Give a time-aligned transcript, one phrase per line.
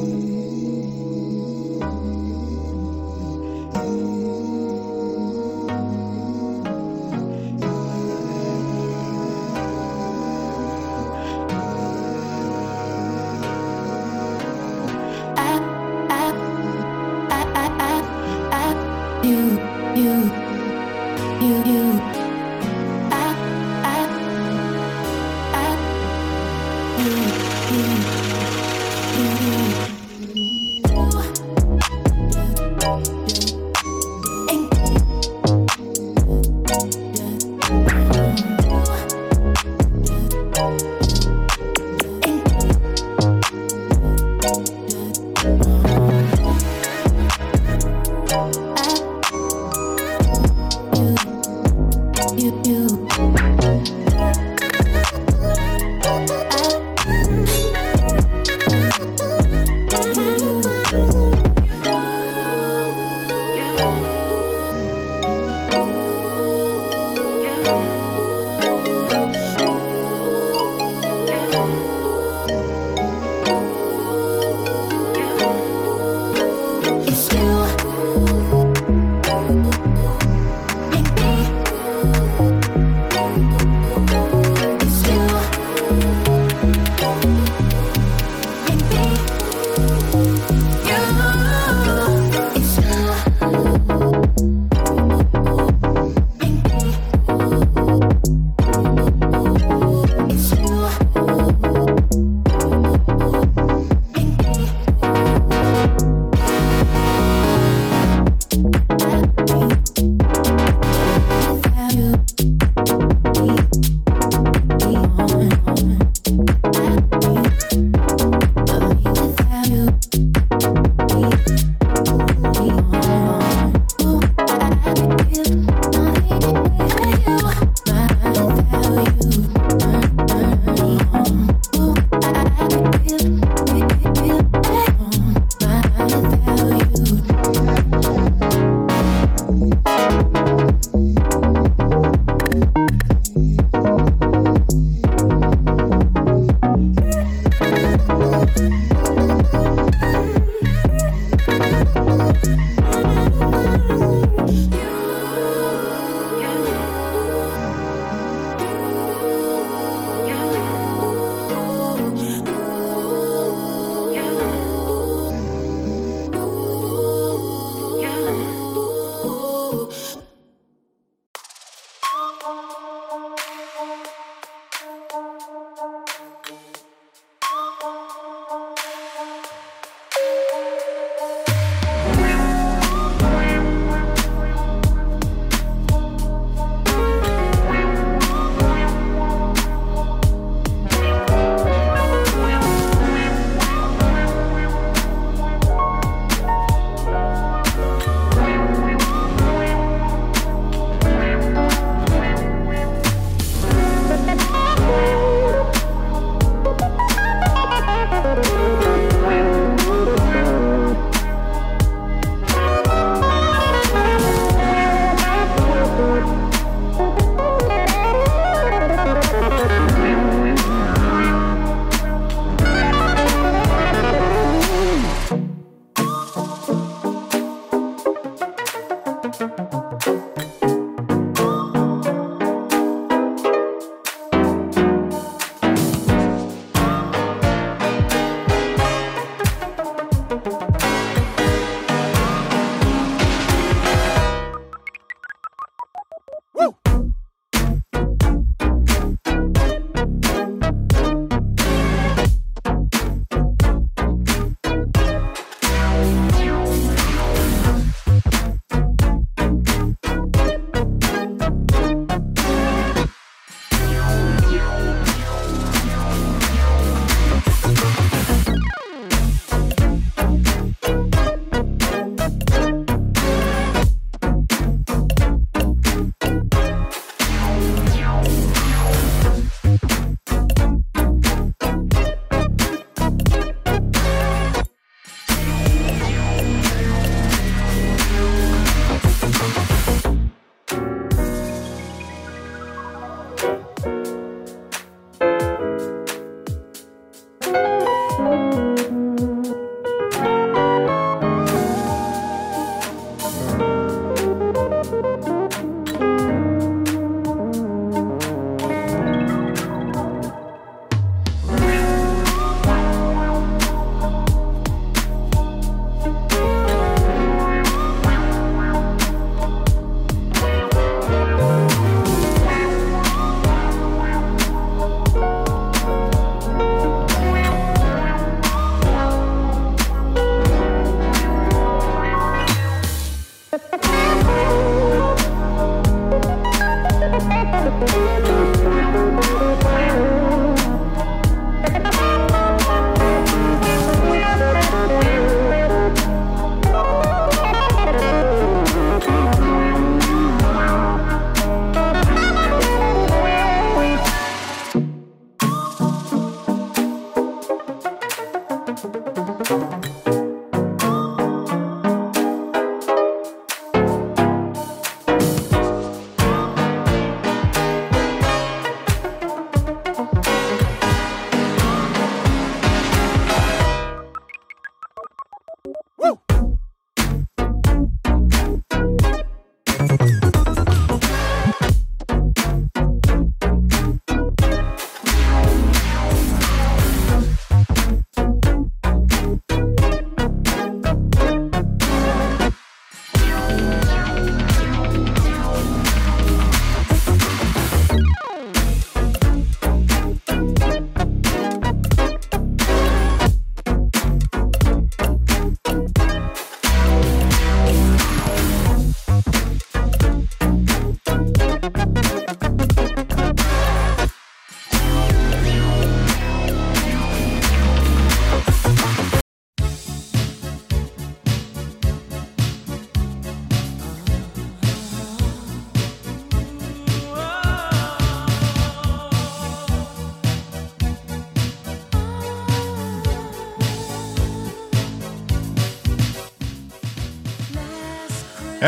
[0.00, 0.27] Oh.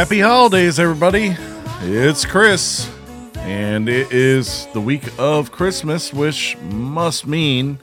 [0.01, 1.37] Happy holidays, everybody.
[1.83, 2.91] It's Chris,
[3.37, 7.79] and it is the week of Christmas, which must mean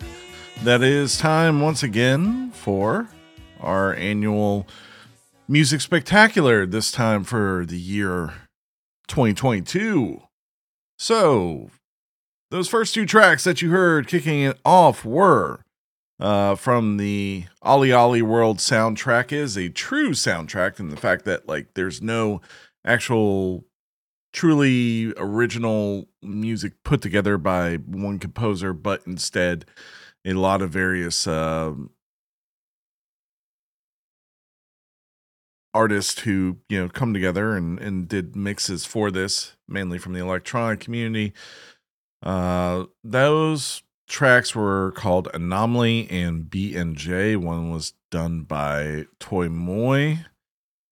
[0.63, 3.07] that it is time once again for
[3.59, 4.67] our annual
[5.47, 8.33] music spectacular, this time for the year
[9.07, 10.23] 2022.
[10.97, 11.69] So,
[12.49, 15.59] those first two tracks that you heard kicking it off were
[16.19, 21.73] uh, from the OlliOlli World soundtrack is a true soundtrack and the fact that like
[21.75, 22.41] there's no
[22.85, 23.65] actual
[24.33, 29.65] truly original music put together by one composer, but instead
[30.25, 31.73] a lot of various uh,
[35.73, 40.19] artists who you know come together and and did mixes for this mainly from the
[40.19, 41.33] electronic community.
[42.23, 47.37] Uh, those tracks were called Anomaly and BNJ.
[47.37, 50.25] One was done by Toy Moy,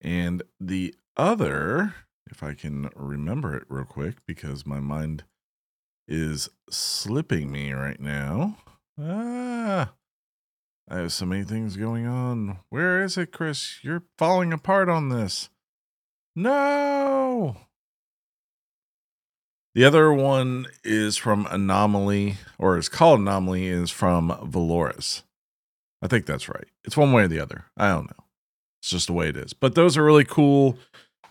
[0.00, 1.94] and the other,
[2.30, 5.24] if I can remember it real quick, because my mind
[6.06, 8.58] is slipping me right now.
[9.00, 9.92] Ah,
[10.88, 12.58] I have so many things going on.
[12.68, 13.82] Where is it, Chris?
[13.82, 15.50] You're falling apart on this.
[16.34, 17.56] No.
[19.76, 25.22] The other one is from Anomaly, or is called Anomaly, is from Valoris.
[26.00, 26.64] I think that's right.
[26.86, 27.66] It's one way or the other.
[27.76, 28.24] I don't know.
[28.80, 29.52] It's just the way it is.
[29.52, 30.78] But those are really cool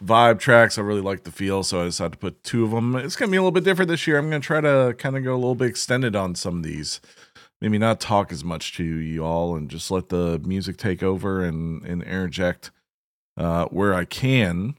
[0.03, 0.77] vibe tracks.
[0.77, 2.95] I really like the feel, so I decided to put two of them.
[2.95, 4.19] It's to be a little bit different this year.
[4.19, 7.01] I'm to try to kind of go a little bit extended on some of these.
[7.61, 11.43] Maybe not talk as much to you all and just let the music take over
[11.43, 12.69] and, and interject
[13.37, 14.75] uh, where I can.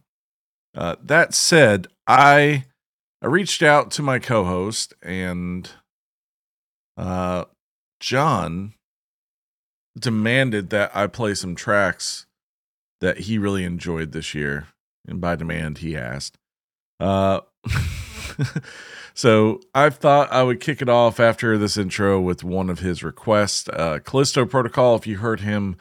[0.73, 2.66] Uh, that said, I
[3.23, 5.68] I reached out to my co-host and
[6.96, 7.44] uh
[7.99, 8.75] John
[9.99, 12.26] demanded that I play some tracks
[13.00, 14.68] that he really enjoyed this year.
[15.08, 16.37] And by demand he asked.
[17.00, 17.40] Uh
[19.14, 23.02] so I thought I would kick it off after this intro with one of his
[23.02, 23.68] requests.
[23.68, 25.76] Uh Callisto Protocol, if you heard him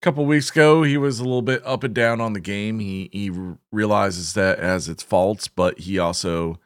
[0.00, 2.78] a couple weeks ago, he was a little bit up and down on the game.
[2.78, 3.30] He he
[3.72, 6.60] realizes that as its faults, but he also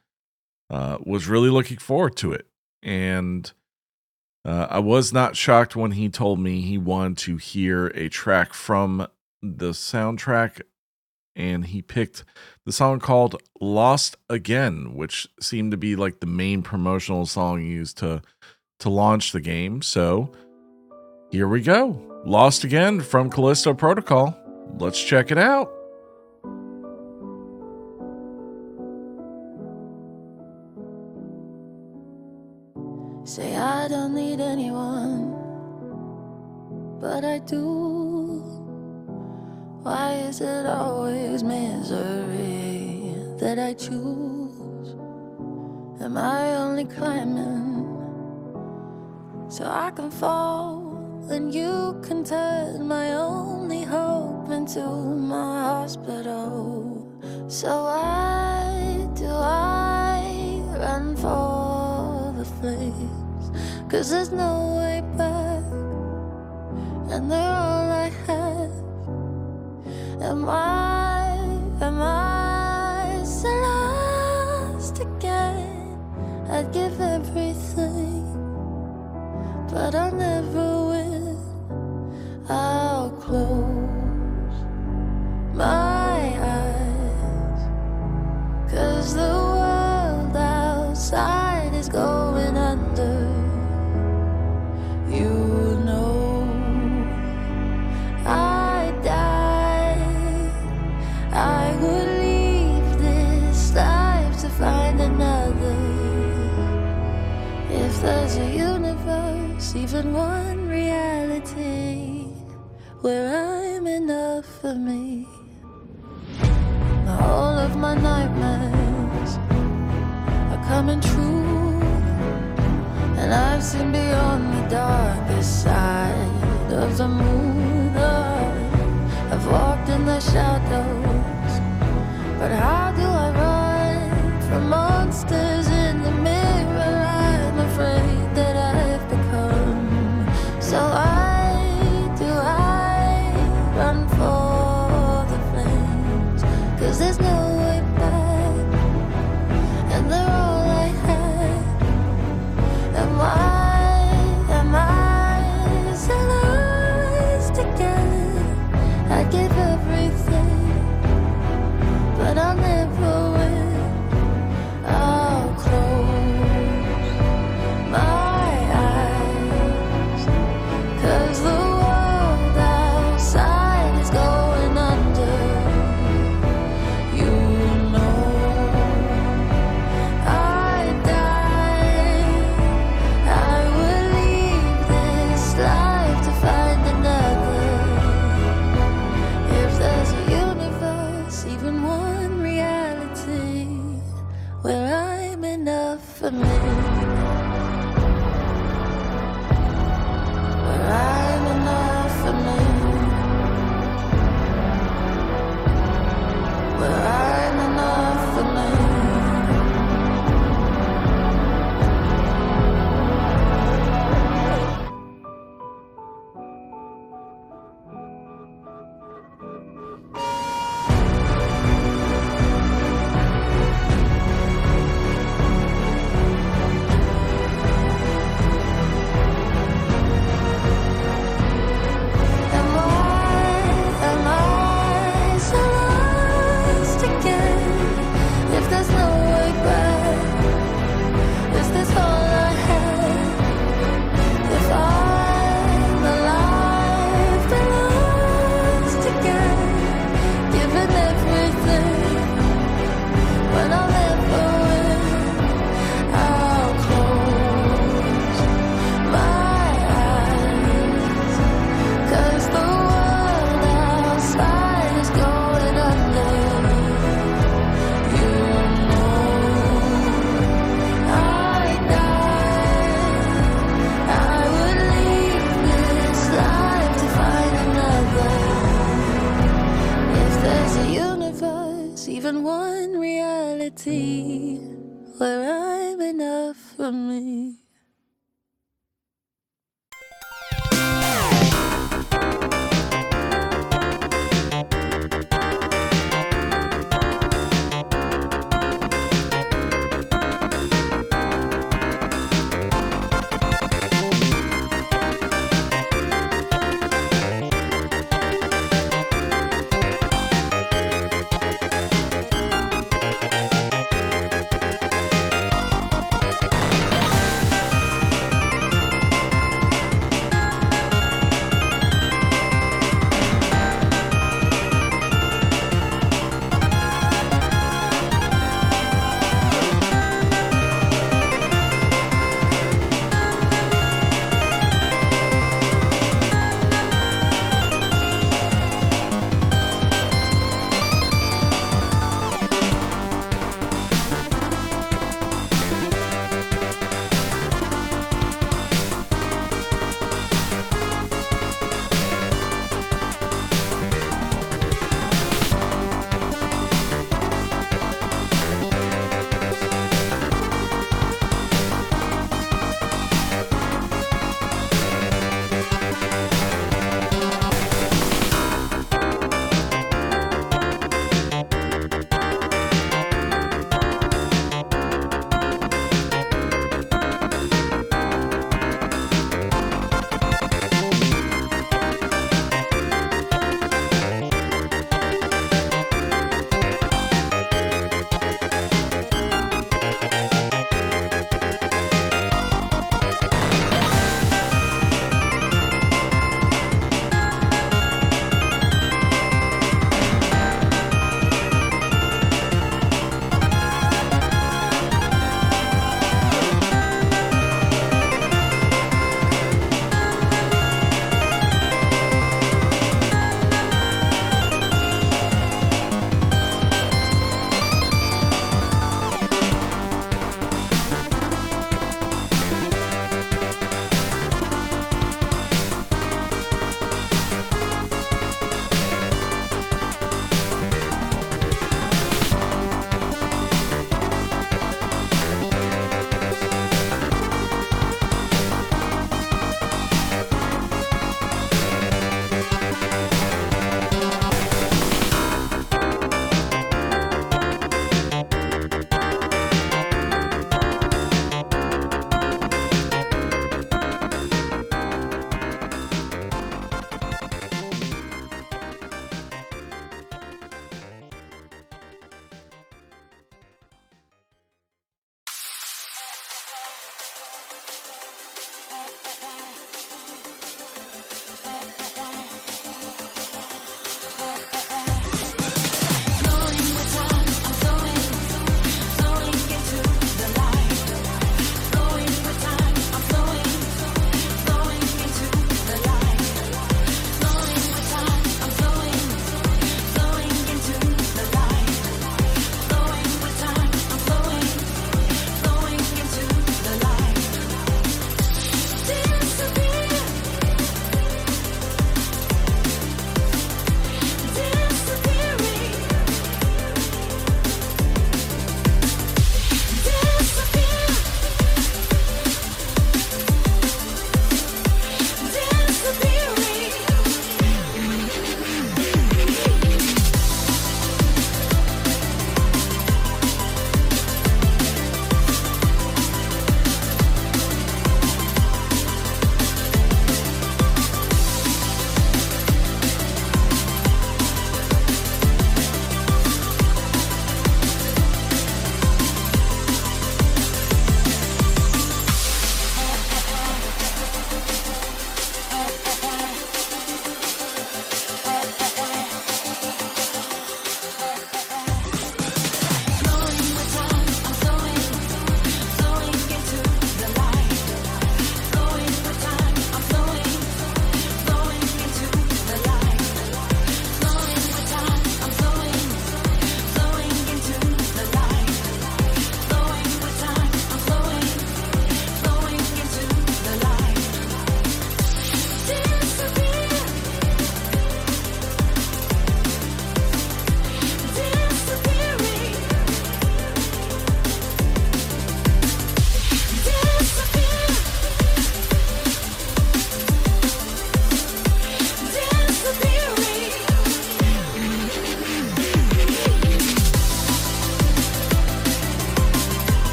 [0.71, 2.47] uh, was really looking forward to it.
[2.83, 3.51] And
[4.45, 8.55] uh, I was not shocked when he told me he wanted to hear a track
[8.55, 9.07] from
[9.43, 10.63] the soundtrack.
[11.37, 12.25] And he picked
[12.67, 17.99] the song called Lost Again, which seemed to be like the main promotional song used
[17.99, 18.23] to
[18.81, 19.83] to launch the game.
[19.83, 20.33] So
[21.31, 22.01] here we go.
[22.25, 24.37] Lost Again from Callisto Protocol.
[24.79, 25.71] Let's check it out.
[37.01, 38.43] But I do.
[39.83, 44.95] Why is it always misery that I choose?
[46.03, 47.87] Am I only climbing
[49.49, 57.07] so I can fall and you can turn my only hope into my hospital?
[57.49, 63.51] So why do I run for the flames?
[63.91, 65.65] Cause there's no way back,
[67.13, 68.73] and they're all I have.
[70.23, 70.80] Am I,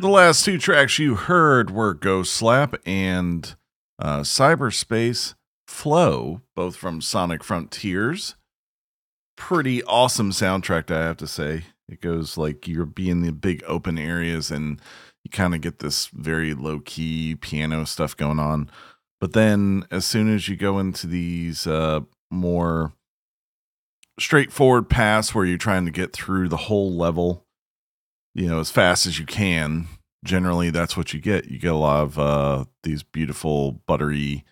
[0.00, 3.54] The last two tracks you heard were Ghost Slap and
[3.98, 5.34] uh, Cyberspace
[5.68, 8.34] Flow, both from Sonic Frontiers.
[9.36, 11.64] Pretty awesome soundtrack, I have to say.
[11.86, 14.80] It goes like you're being the big open areas and
[15.22, 18.70] you kind of get this very low key piano stuff going on.
[19.20, 22.94] But then as soon as you go into these uh, more
[24.18, 27.44] straightforward paths where you're trying to get through the whole level,
[28.34, 29.86] you know, as fast as you can,
[30.24, 31.46] generally that's what you get.
[31.46, 34.44] You get a lot of uh, these beautiful buttery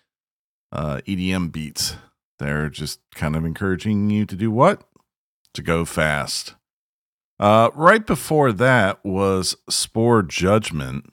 [0.71, 1.95] uh, EDM beats.
[2.39, 4.83] They're just kind of encouraging you to do what?
[5.53, 6.55] To go fast.
[7.39, 11.11] Uh, right before that was Spore Judgment,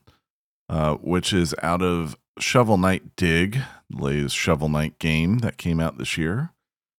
[0.68, 5.80] uh, which is out of Shovel Knight Dig, the latest Shovel Knight game that came
[5.80, 6.50] out this year.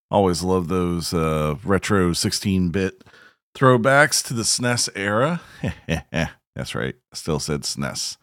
[0.09, 3.03] Always love those uh, retro 16 bit
[3.57, 5.41] throwbacks to the SNES era.
[6.55, 6.95] That's right.
[7.13, 8.17] Still said SNES.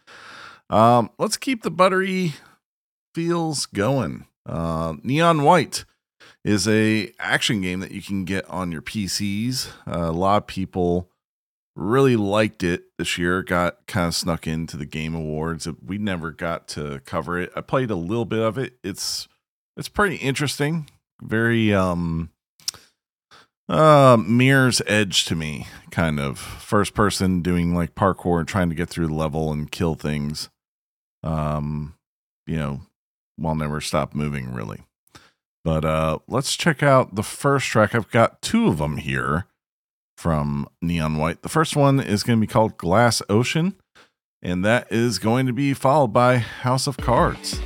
[0.70, 2.34] Um, let's keep the buttery
[3.14, 4.26] feels going.
[4.46, 5.84] Uh, Neon White
[6.44, 9.68] is a action game that you can get on your PCs.
[9.86, 11.10] Uh, a lot of people
[11.76, 13.42] really liked it this year.
[13.42, 15.66] Got kind of snuck into the Game Awards.
[15.84, 17.50] We never got to cover it.
[17.56, 18.74] I played a little bit of it.
[18.82, 19.28] It's
[19.76, 20.88] it's pretty interesting.
[21.22, 22.30] Very um
[23.68, 26.38] uh mirror's edge to me kind of.
[26.38, 30.50] First person doing like parkour trying to get through the level and kill things
[31.22, 31.94] um
[32.46, 32.80] you know
[33.36, 34.82] while never stop moving really.
[35.64, 37.94] But uh let's check out the first track.
[37.94, 39.46] I've got two of them here
[40.16, 41.42] from neon white.
[41.42, 43.76] The first one is going to be called glass ocean
[44.42, 47.58] and that is going to be followed by house of cards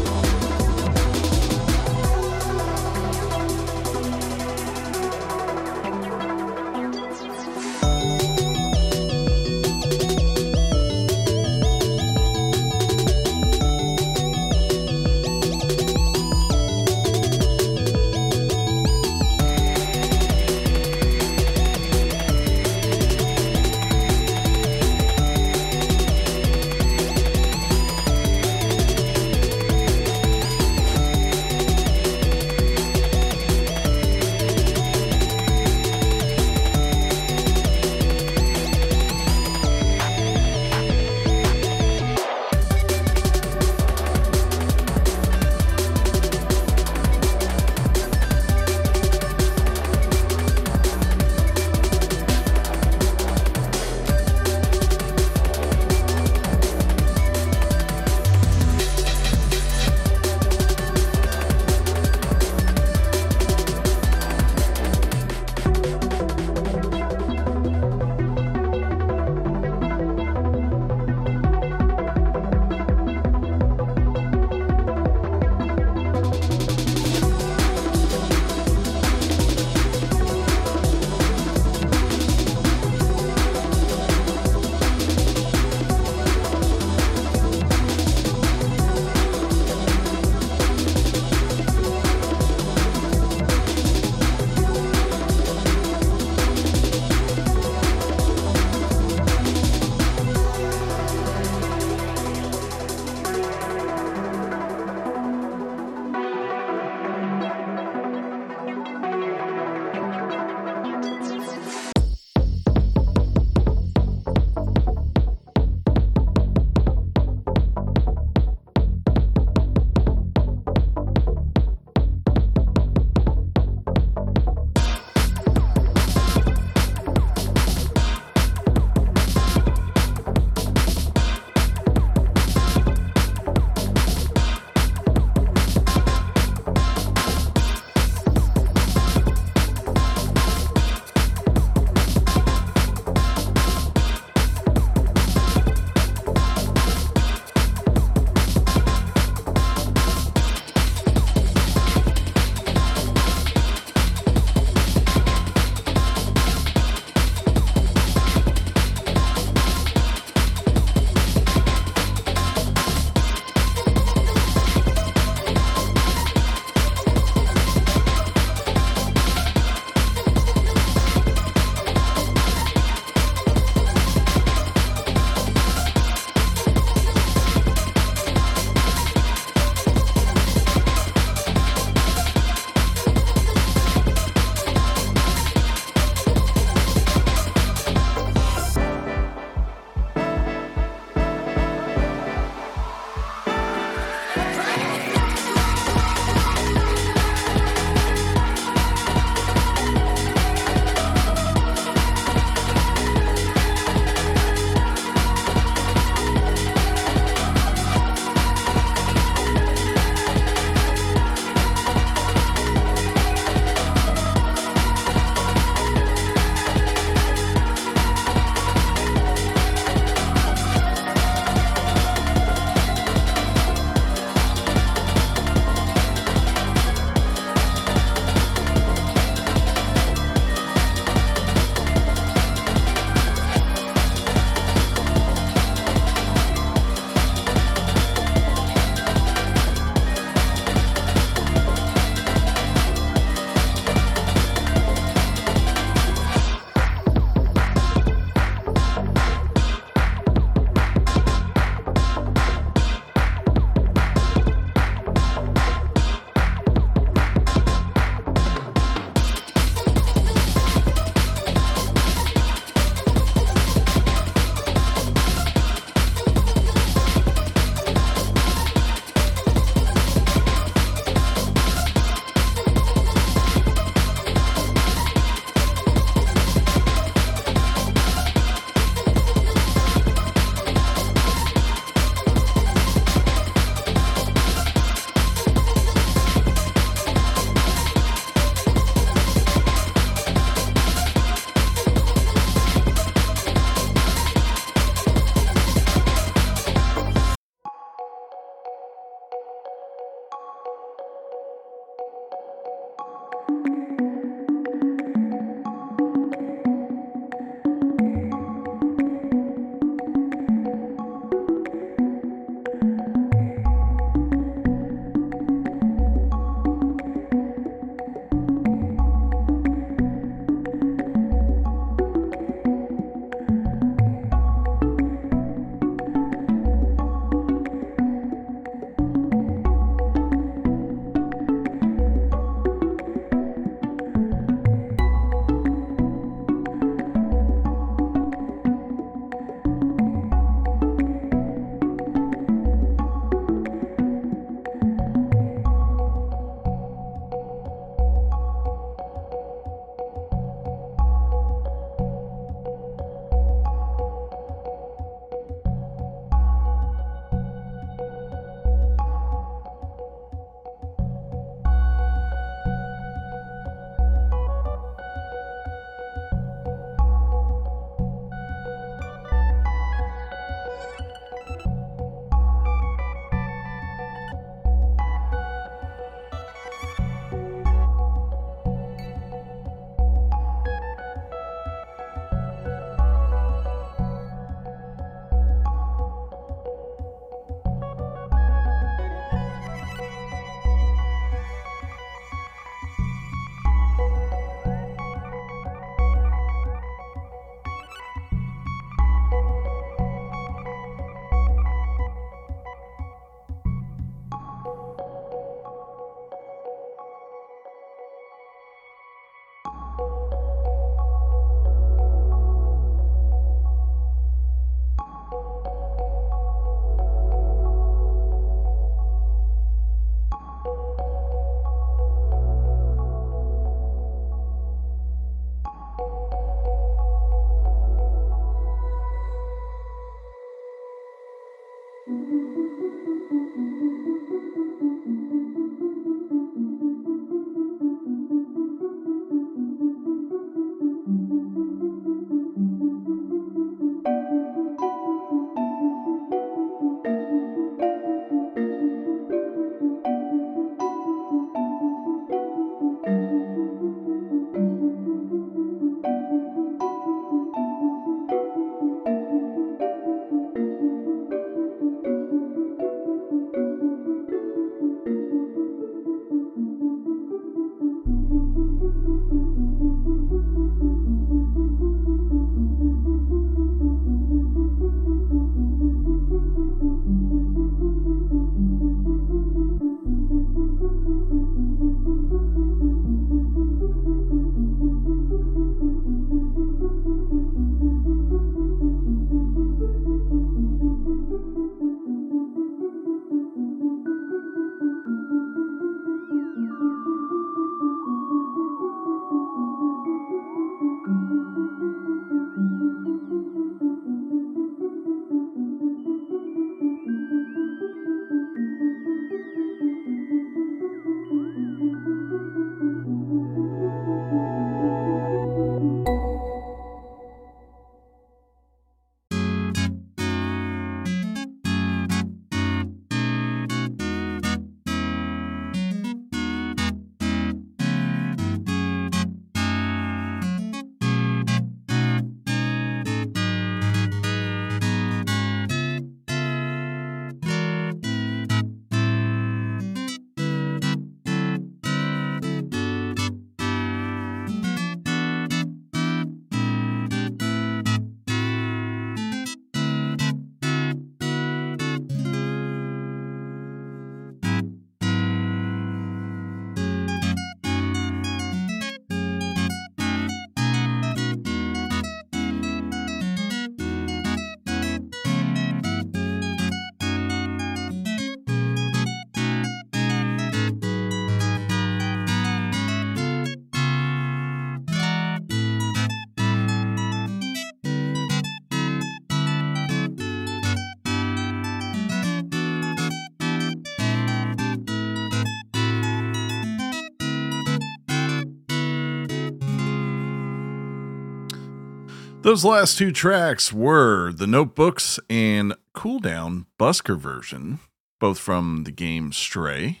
[592.42, 597.80] Those last two tracks were The Notebooks and Cool Down Busker version,
[598.18, 600.00] both from the game Stray,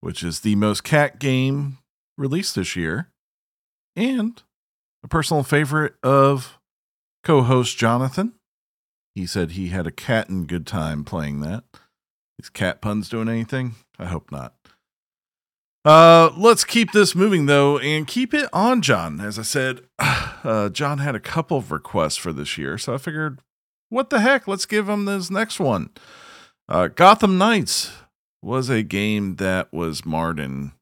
[0.00, 1.78] which is the most cat game
[2.18, 3.12] released this year,
[3.94, 4.42] and
[5.04, 6.58] a personal favorite of
[7.22, 8.32] co host Jonathan.
[9.14, 11.62] He said he had a cat in good time playing that.
[12.40, 13.76] Is cat puns doing anything?
[13.96, 14.54] I hope not.
[15.84, 19.20] Uh, let's keep this moving though, and keep it on John.
[19.20, 22.98] As I said, uh, John had a couple of requests for this year, so I
[22.98, 23.40] figured,
[23.88, 24.46] what the heck?
[24.46, 25.90] Let's give him this next one.
[26.68, 27.92] Uh, Gotham Knights
[28.42, 30.72] was a game that was marred in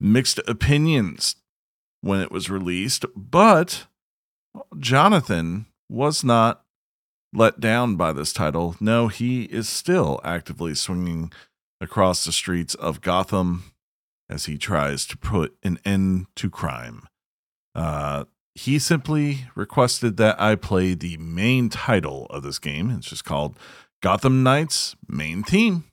[0.00, 1.36] mixed opinions
[2.00, 3.86] when it was released, but
[4.78, 6.64] Jonathan was not
[7.32, 8.76] let down by this title.
[8.80, 11.32] No, he is still actively swinging
[11.80, 13.64] across the streets of Gotham
[14.28, 17.06] as he tries to put an end to crime.
[17.74, 22.90] Uh, he simply requested that I play the main title of this game.
[22.90, 23.58] It's just called
[24.00, 25.84] Gotham Knights Main Theme.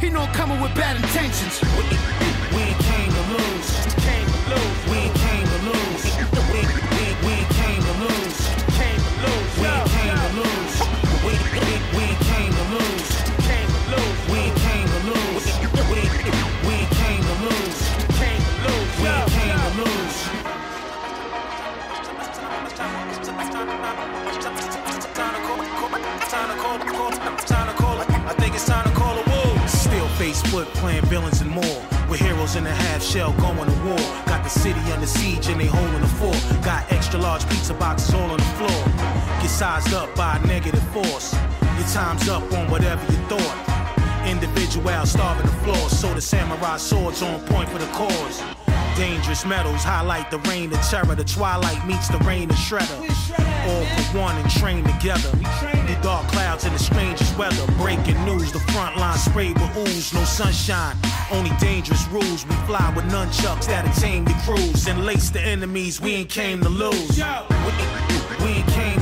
[0.00, 1.65] He know I'm coming with bad intentions.
[47.22, 48.42] On point for the cause.
[48.94, 51.14] Dangerous metals highlight the reign of terror.
[51.14, 52.98] The twilight meets the rain of shredder.
[53.66, 55.30] All for one and train together.
[55.30, 57.66] The dark clouds and the strangest weather.
[57.78, 60.12] Breaking news, the front line sprayed with ooze.
[60.12, 60.94] No sunshine,
[61.32, 62.44] only dangerous rules.
[62.46, 66.02] We fly with nunchucks that'll tame the crews and lace the enemies.
[66.02, 67.18] We ain't came to lose.
[68.40, 68.95] We ain't came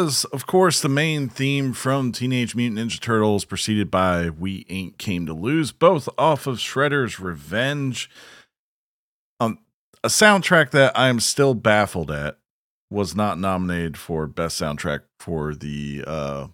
[0.00, 4.96] was, of course, the main theme from Teenage Mutant Ninja Turtles, preceded by We Ain't
[4.96, 8.08] Came to Lose, both off of Shredder's Revenge.
[9.38, 9.58] Um,
[10.02, 12.38] a soundtrack that I am still baffled at
[12.90, 16.46] was not nominated for Best Soundtrack for the uh,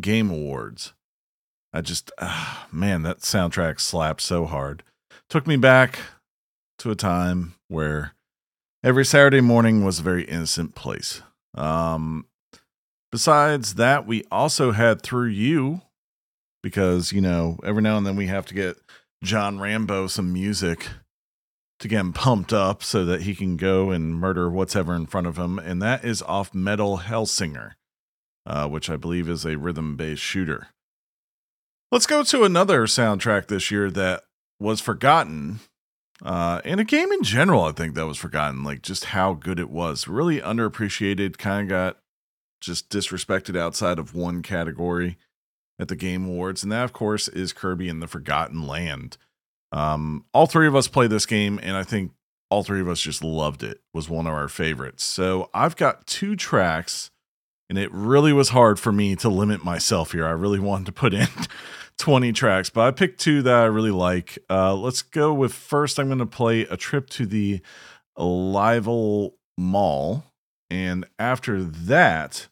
[0.00, 0.94] Game Awards.
[1.72, 4.82] I just, ah, man, that soundtrack slapped so hard.
[5.28, 6.00] Took me back
[6.78, 8.14] to a time where
[8.82, 11.22] every Saturday morning was a very innocent place.
[11.54, 12.26] Um,
[13.10, 15.82] besides that, we also had through you
[16.62, 18.76] because you know every now and then we have to get
[19.22, 20.88] John Rambo some music
[21.80, 25.26] to get him pumped up so that he can go and murder whatever in front
[25.26, 27.72] of him, and that is off Metal Hellsinger,
[28.46, 30.68] uh, which I believe is a rhythm-based shooter.
[31.92, 34.24] Let's go to another soundtrack this year that
[34.60, 35.60] was forgotten
[36.24, 39.60] uh, and a game in general, I think that was forgotten, like just how good
[39.60, 40.08] it was.
[40.08, 41.98] Really underappreciated, kind of got
[42.60, 45.16] just disrespected outside of one category
[45.78, 46.62] at the Game Awards.
[46.62, 49.16] And that, of course, is Kirby and the Forgotten Land.
[49.72, 52.12] Um, all three of us played this game, and I think
[52.50, 53.80] all three of us just loved it.
[53.92, 55.04] Was one of our favorites.
[55.04, 57.10] So I've got two tracks,
[57.68, 60.26] and it really was hard for me to limit myself here.
[60.26, 61.28] I really wanted to put in
[61.98, 64.38] 20 tracks, but I picked two that I really like.
[64.48, 65.98] Uh, let's go with first.
[65.98, 67.60] I'm going to play a trip to the
[68.18, 70.24] Alivel Mall,
[70.70, 72.48] and after that,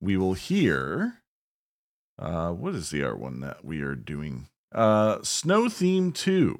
[0.00, 1.14] we will hear.
[2.18, 4.48] Uh, what is the art one that we are doing?
[4.74, 6.58] Uh, Snow Theme 2,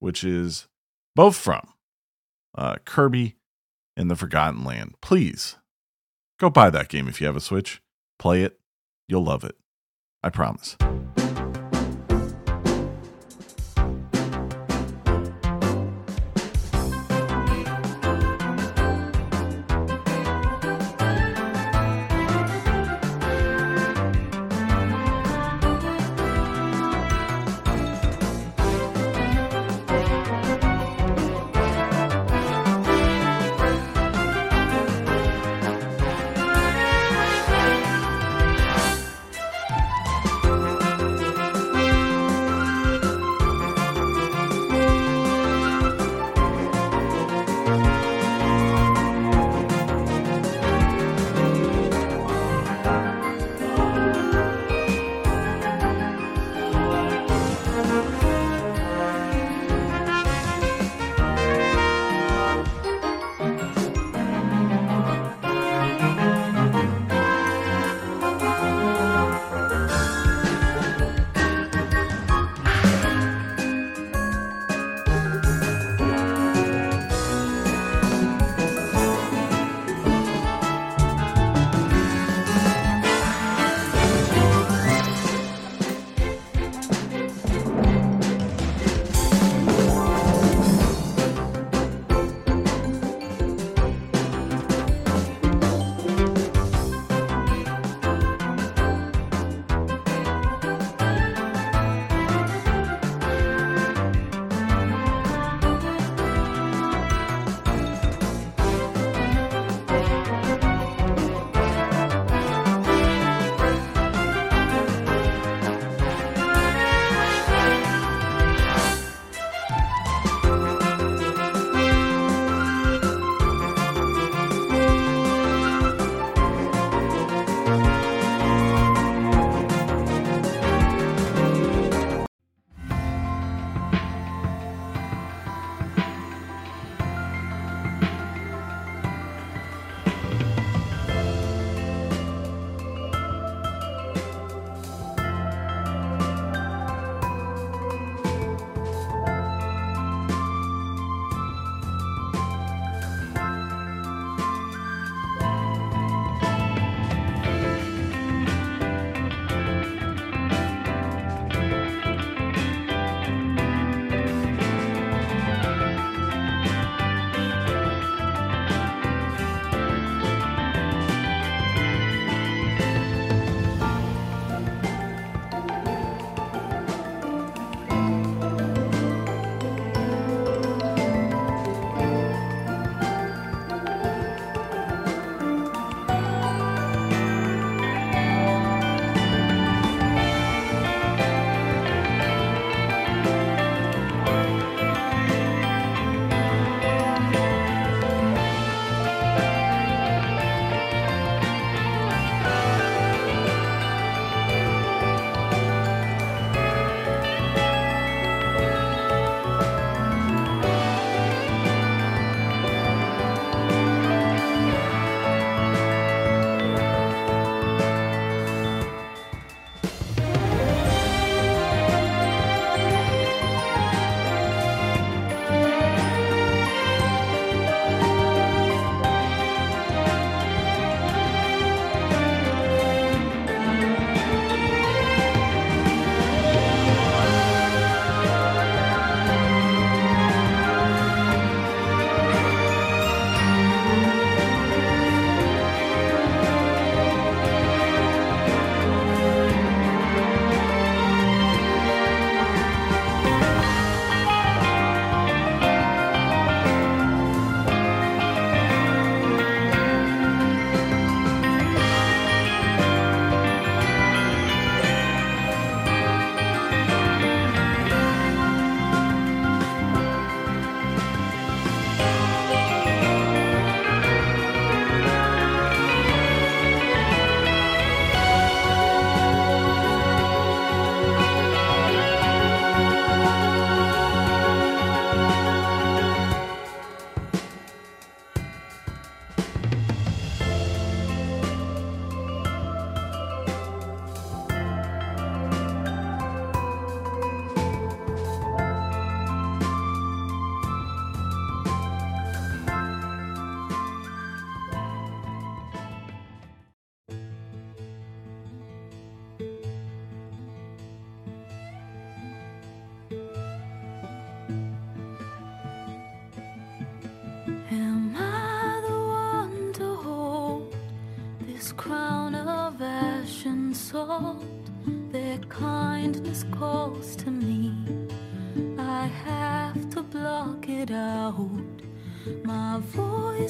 [0.00, 0.66] which is
[1.14, 1.74] both from
[2.56, 3.36] uh, Kirby
[3.96, 4.94] and the Forgotten Land.
[5.00, 5.56] Please
[6.38, 7.80] go buy that game if you have a Switch.
[8.18, 8.58] Play it.
[9.08, 9.56] You'll love it.
[10.22, 10.76] I promise.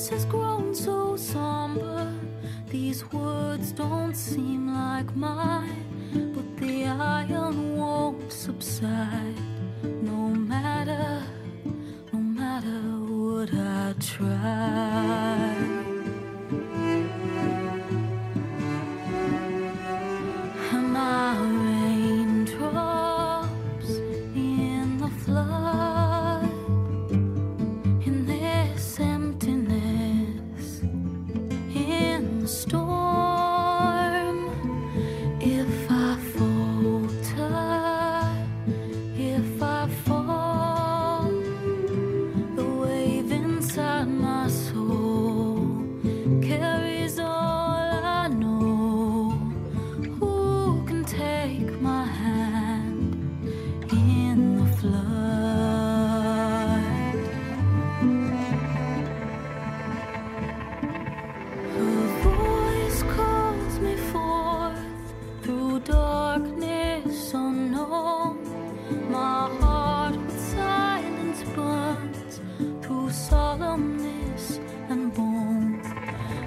[0.09, 0.46] This is.
[69.11, 72.41] my heart with silence burns
[72.83, 74.59] through solemnness
[74.89, 75.83] and bone.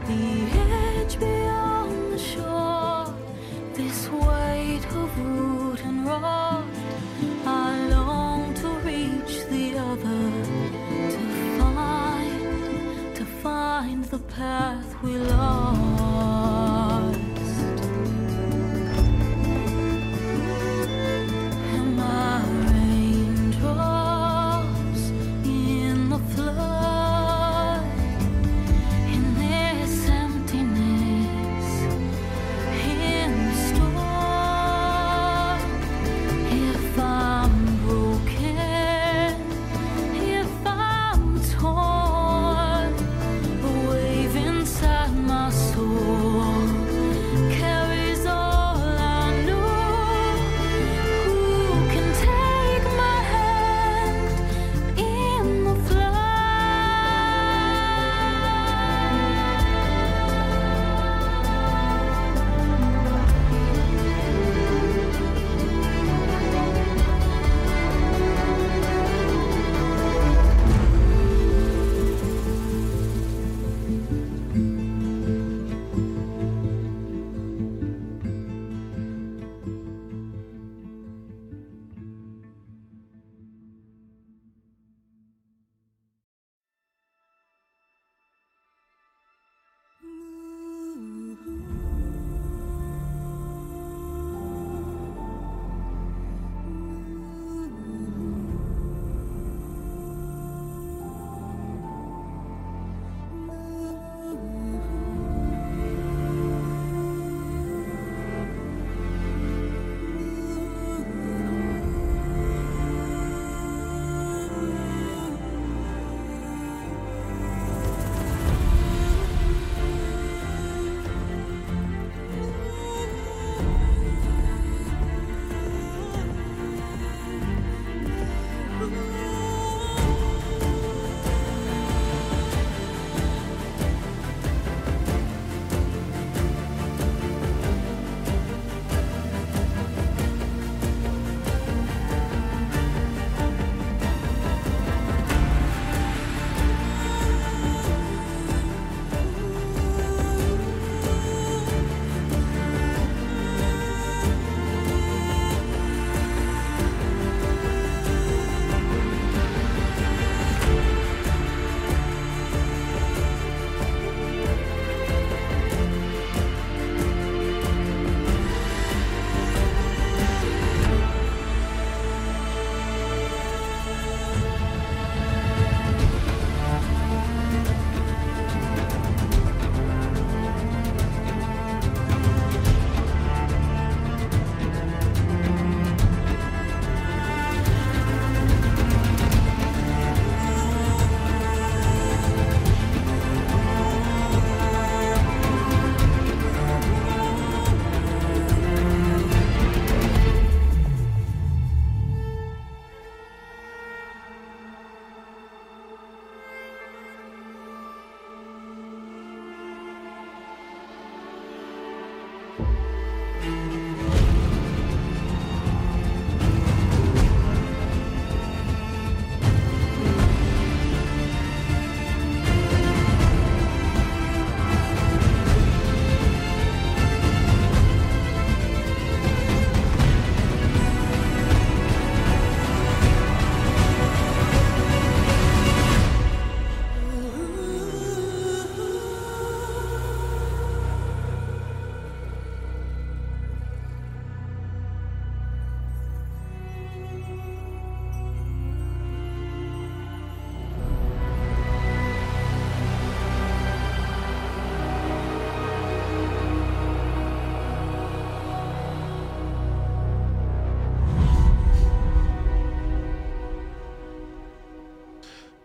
[0.08, 0.24] The
[0.60, 3.14] edge beyond the shore,
[3.74, 6.66] this weight of and.
[7.46, 10.32] I long to reach the other,
[11.14, 11.22] to
[11.60, 15.89] find, to find the path we lost.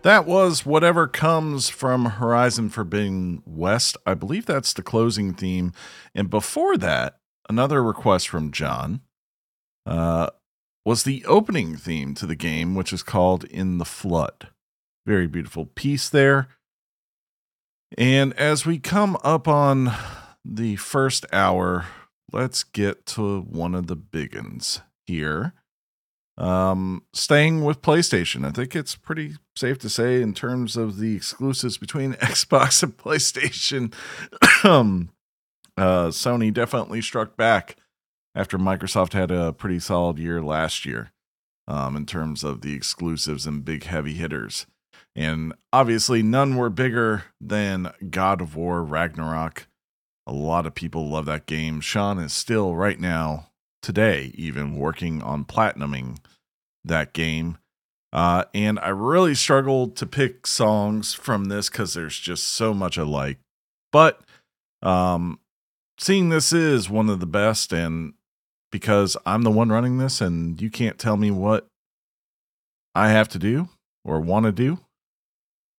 [0.04, 3.96] That was Whatever Comes from Horizon Forbidden West.
[4.04, 5.72] I believe that's the closing theme.
[6.14, 9.00] And before that, another request from John
[9.86, 10.28] uh,
[10.84, 14.48] was the opening theme to the game, which is called In the Flood.
[15.06, 16.48] Very beautiful piece there.
[17.96, 19.90] And as we come up on
[20.44, 21.86] the first hour,
[22.30, 25.54] let's get to one of the big ones here.
[26.36, 31.14] Um, staying with PlayStation, I think it's pretty safe to say in terms of the
[31.14, 33.94] exclusives between Xbox and PlayStation,
[34.64, 35.10] um,
[35.76, 37.76] uh, Sony definitely struck back
[38.34, 41.12] after Microsoft had a pretty solid year last year
[41.68, 44.66] um, in terms of the exclusives and big heavy hitters.
[45.16, 49.68] And obviously, none were bigger than God of War Ragnarok.
[50.26, 51.80] A lot of people love that game.
[51.80, 53.50] Sean is still, right now,
[53.84, 56.18] today, even working on platinuming
[56.84, 57.58] that game.
[58.12, 62.96] Uh, and I really struggled to pick songs from this because there's just so much
[62.96, 63.38] I like.
[63.92, 64.20] But
[64.82, 65.40] um,
[65.98, 68.14] seeing this is one of the best, and
[68.70, 71.66] because I'm the one running this, and you can't tell me what
[72.94, 73.68] I have to do
[74.04, 74.78] or want to do,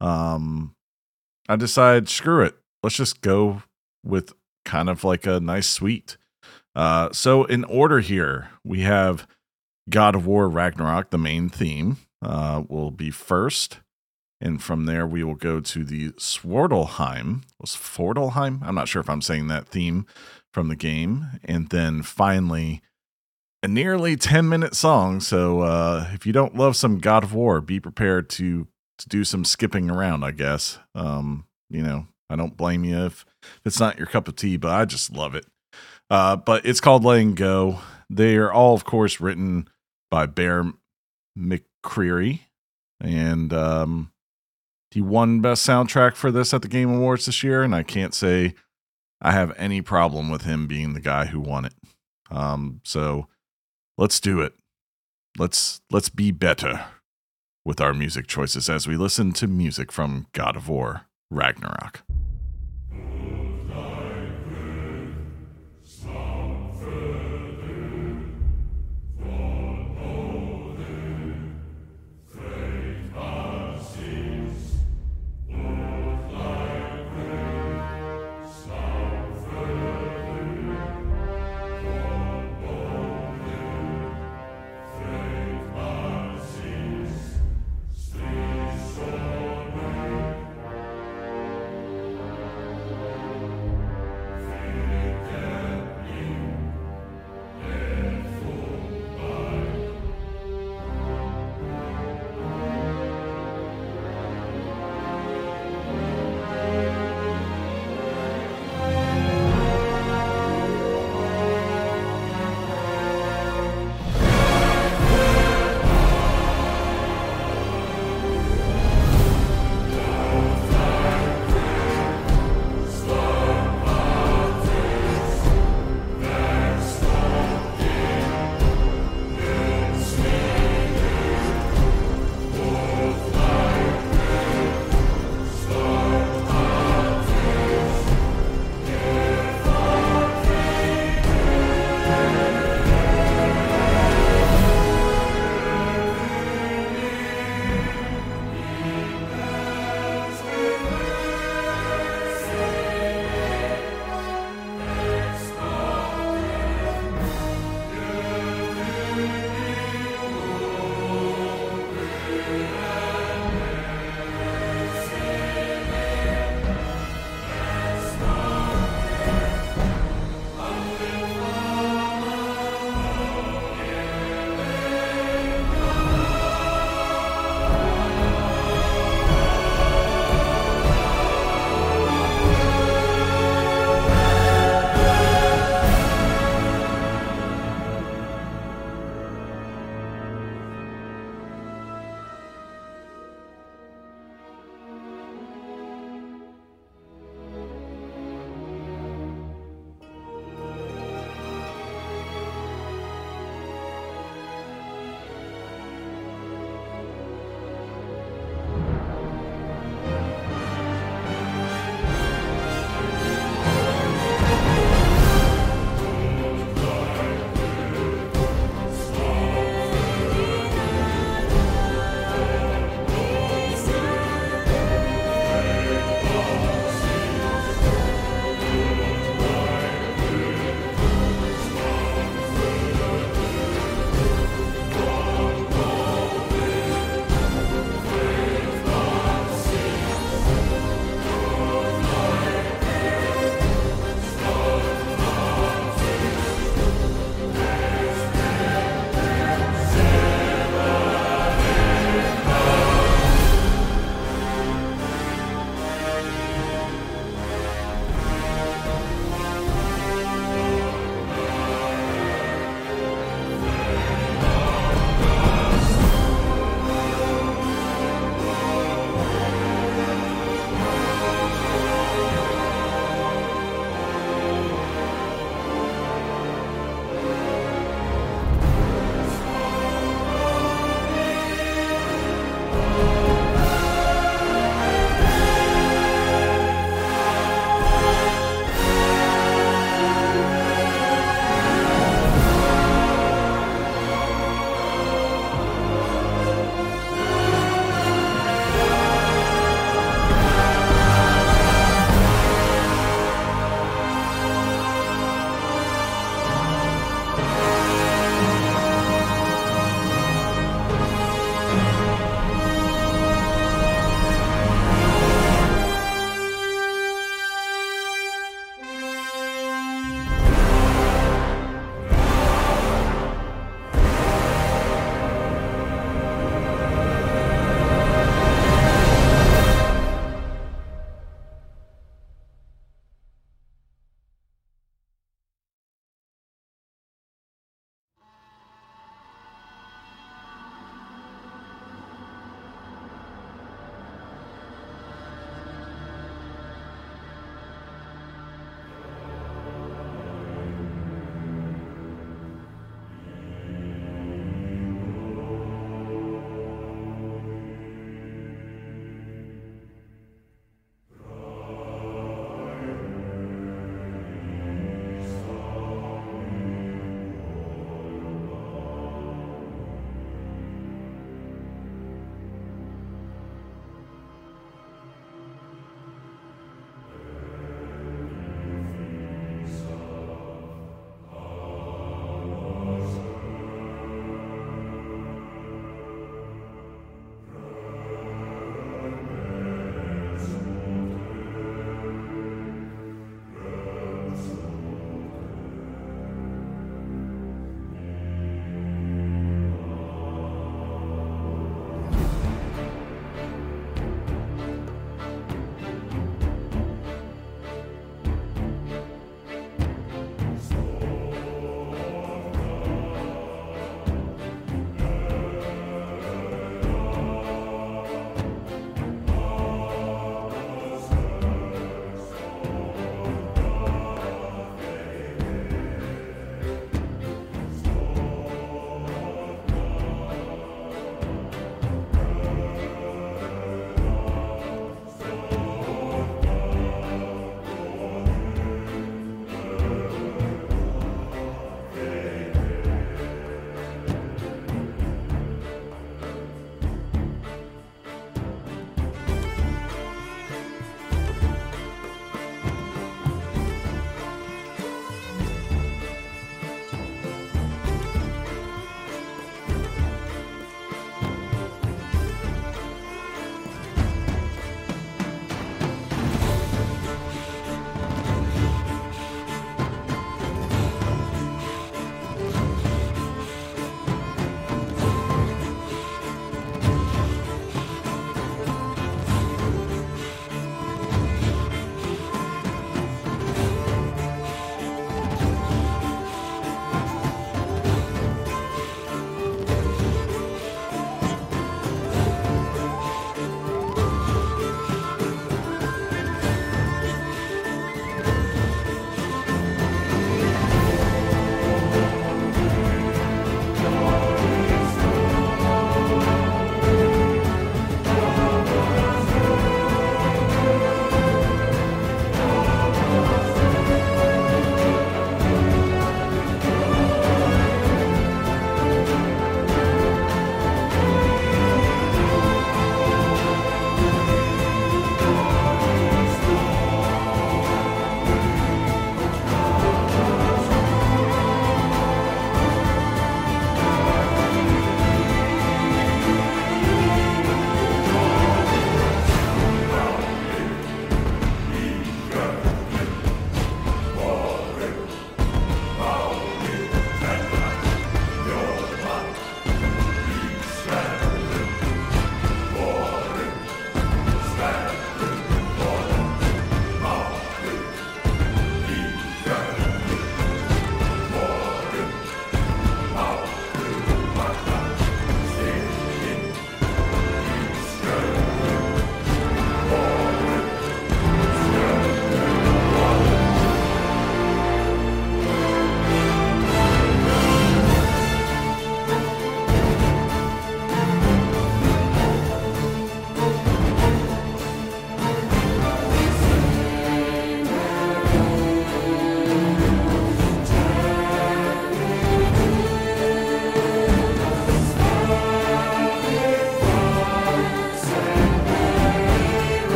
[0.00, 0.74] um,
[1.48, 2.56] I decide screw it.
[2.82, 3.64] Let's just go
[4.04, 4.32] with
[4.64, 6.16] kind of like a nice suite.
[6.74, 9.26] Uh, so in order here, we have
[9.88, 13.80] God of War Ragnarok, the main theme, uh, will be first.
[14.40, 17.42] And from there, we will go to the Swartelheim.
[17.60, 18.60] Was Fortelheim?
[18.62, 20.06] I'm not sure if I'm saying that theme
[20.52, 21.26] from the game.
[21.44, 22.80] And then finally,
[23.62, 25.20] a nearly 10 minute song.
[25.20, 28.66] So uh, if you don't love some God of War, be prepared to,
[28.98, 30.78] to do some skipping around, I guess.
[30.94, 33.26] Um, you know, I don't blame you if
[33.64, 35.44] it's not your cup of tea, but I just love it.
[36.10, 37.78] Uh, but it's called Letting Go.
[38.10, 39.68] They are all, of course, written
[40.10, 40.72] by Bear
[41.38, 42.40] McCreary.
[43.00, 44.12] And um,
[44.90, 47.62] he won Best Soundtrack for this at the Game Awards this year.
[47.62, 48.54] And I can't say
[49.22, 51.74] I have any problem with him being the guy who won it.
[52.30, 53.28] Um, so
[53.96, 54.54] let's do it.
[55.38, 56.86] Let's let's be better
[57.64, 62.02] with our music choices as we listen to music from God of War Ragnarok.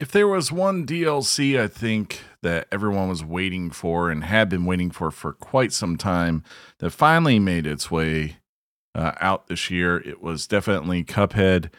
[0.00, 4.64] If there was one DLC I think that everyone was waiting for and had been
[4.64, 6.42] waiting for for quite some time
[6.78, 8.36] that finally made its way
[8.94, 11.70] uh, out this year, it was definitely Cuphead,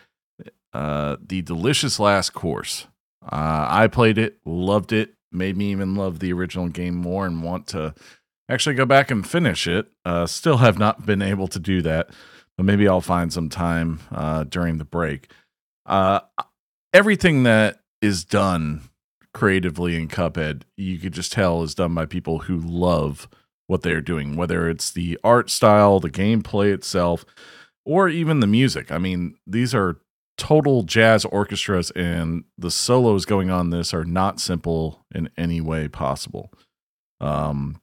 [0.74, 2.88] uh, the delicious last course.
[3.24, 7.44] Uh, I played it, loved it, made me even love the original game more and
[7.44, 7.96] want to
[8.50, 9.88] actually go back and finish it.
[10.04, 12.10] Uh, still have not been able to do that,
[12.58, 15.32] but maybe I'll find some time uh, during the break.
[15.86, 16.20] Uh,
[16.94, 18.90] everything that is done
[19.34, 23.28] creatively in Cuphead, you could just tell is done by people who love
[23.68, 27.26] what they're doing, whether it's the art style, the gameplay itself,
[27.84, 28.92] or even the music.
[28.92, 29.98] I mean, these are
[30.38, 35.88] total jazz orchestras, and the solos going on this are not simple in any way
[35.88, 36.52] possible.
[37.20, 37.82] Um,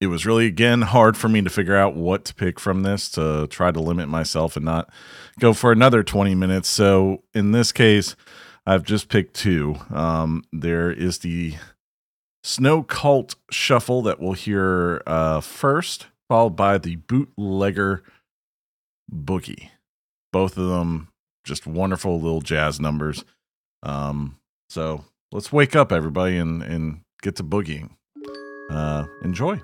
[0.00, 3.10] it was really again hard for me to figure out what to pick from this
[3.10, 4.90] to try to limit myself and not
[5.40, 6.68] go for another 20 minutes.
[6.68, 8.14] So in this case,
[8.66, 9.76] I've just picked two.
[9.90, 11.54] Um, there is the
[12.42, 18.02] Snow Cult Scuffle that we'll hear uh, first, followed by the Bootlegger
[19.12, 19.70] Boogie.
[20.32, 21.08] Both of them
[21.44, 23.24] just wonderful little jazz numbers.
[23.84, 24.38] Um,
[24.68, 27.90] so let's wake up, everybody, and, and get to boogieing.
[28.68, 29.60] Uh, enjoy.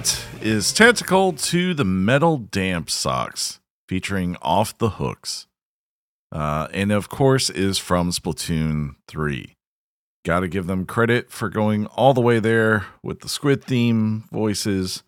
[0.00, 5.46] That is Tentacle to the Metal Damp Socks, featuring Off the Hooks.
[6.32, 9.56] Uh, and of course, is from Splatoon 3.
[10.24, 14.24] Got to give them credit for going all the way there with the squid theme
[14.32, 15.02] voices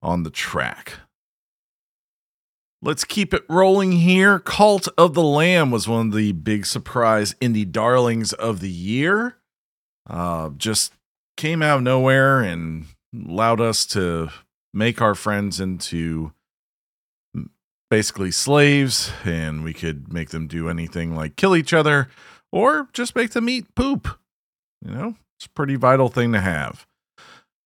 [0.00, 0.92] on the track.
[2.80, 4.38] Let's keep it rolling here.
[4.38, 9.38] Cult of the Lamb was one of the big surprise indie darlings of the year.
[10.08, 10.92] Uh, just
[11.36, 12.86] came out of nowhere and
[13.28, 14.28] allowed us to
[14.72, 16.32] make our friends into
[17.90, 22.08] basically slaves, and we could make them do anything like kill each other
[22.52, 24.08] or just make them eat poop.
[24.84, 26.86] You know, it's a pretty vital thing to have.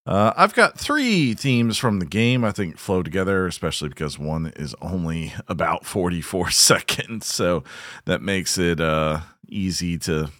[0.06, 4.52] Uh, I've got three themes from the game I think flow together, especially because one
[4.56, 7.26] is only about 44 seconds.
[7.26, 7.64] So
[8.06, 10.30] that makes it uh, easy to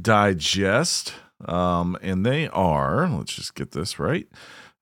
[0.00, 1.14] digest.
[1.46, 4.28] Um, and they are, let's just get this right.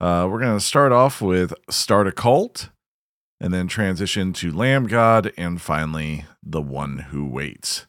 [0.01, 2.71] Uh, we're going to start off with Start a Cult,
[3.41, 7.87] and then transition to Lamb God, and finally, The One Who Waits.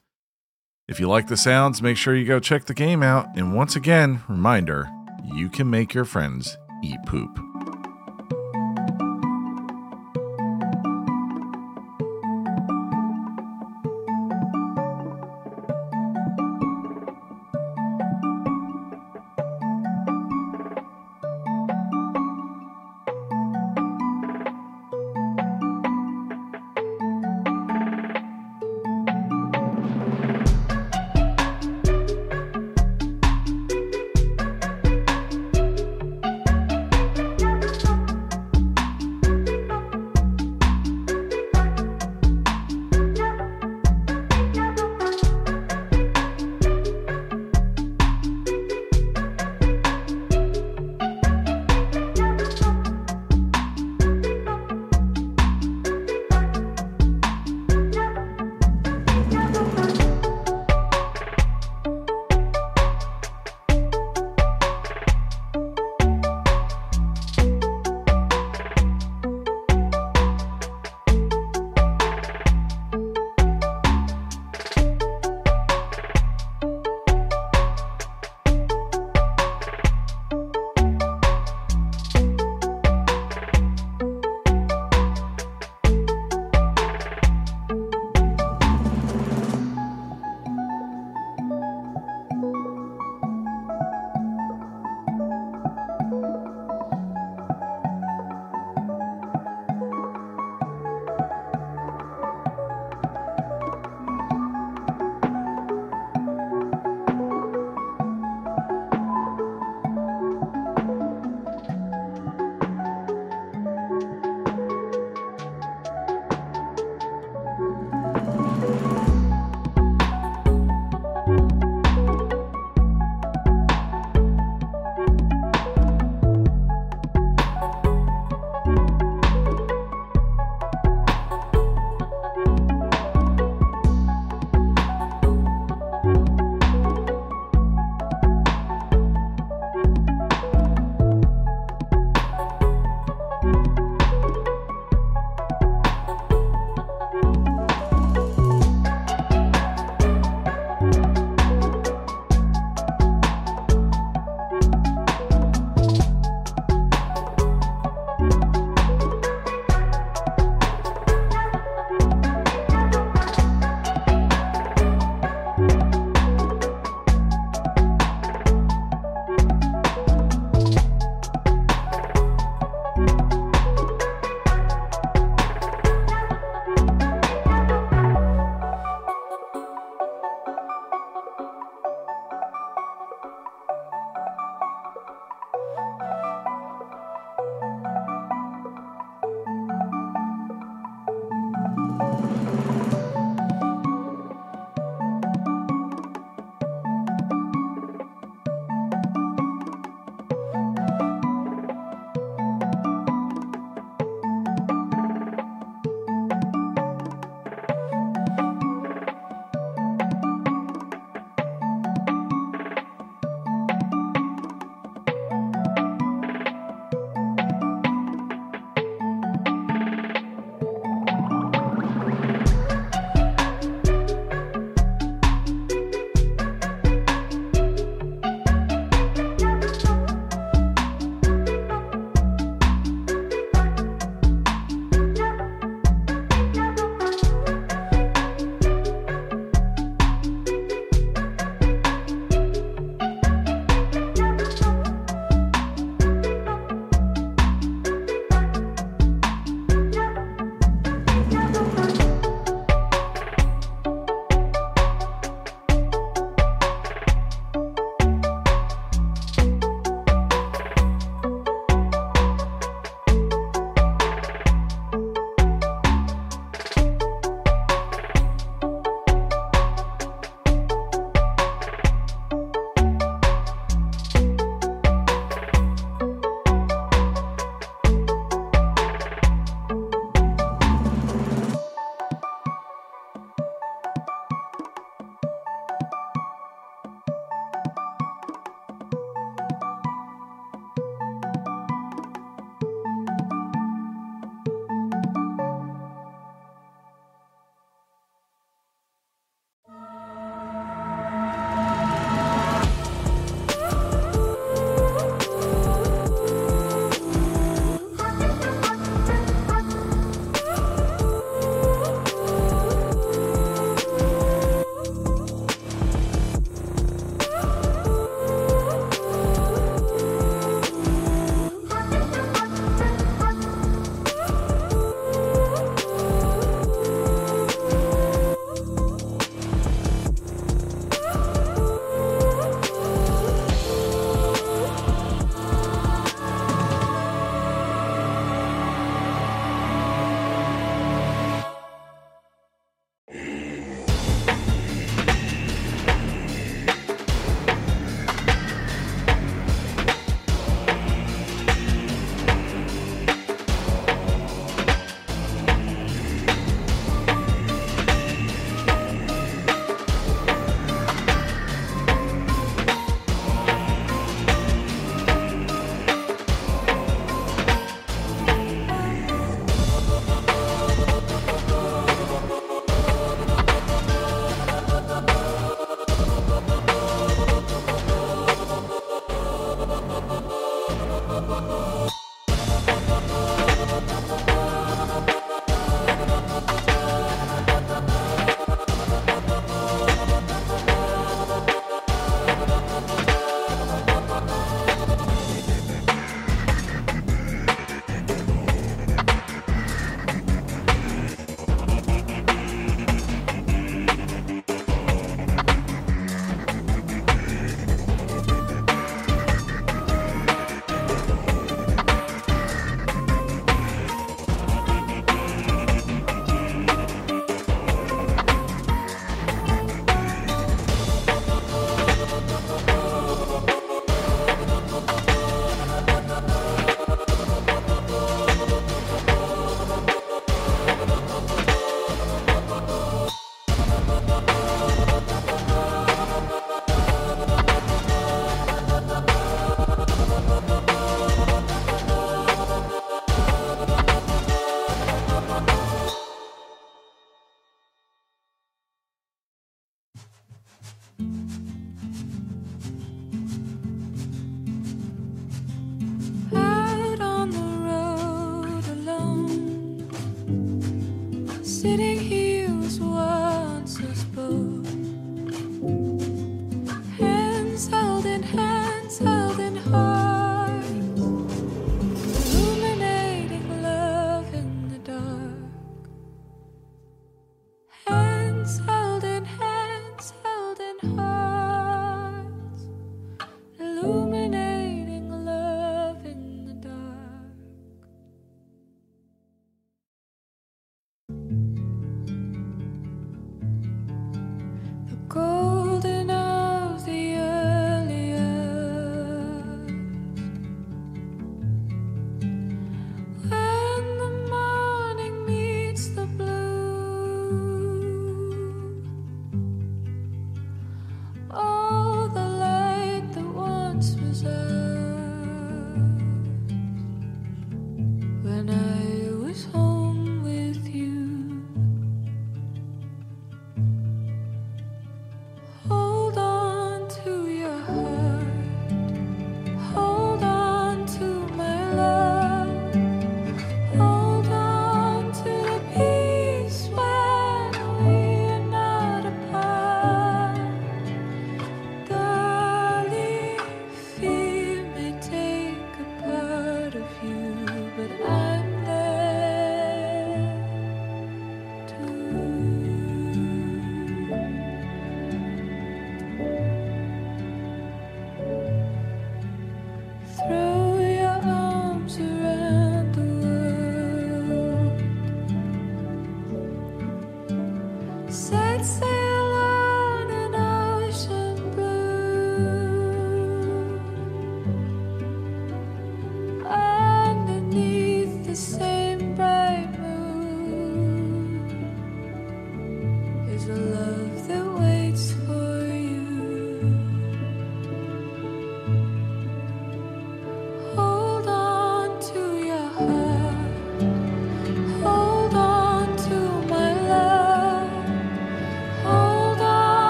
[0.88, 3.28] If you like the sounds, make sure you go check the game out.
[3.38, 4.90] And once again, reminder
[5.34, 7.51] you can make your friends eat poop.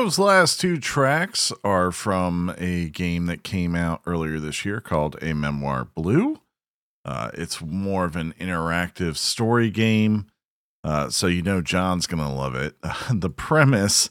[0.00, 5.14] Those last two tracks are from a game that came out earlier this year called
[5.20, 6.40] A Memoir Blue.
[7.04, 10.28] Uh, it's more of an interactive story game.
[10.82, 12.76] Uh, so you know John's going to love it.
[13.12, 14.08] the premise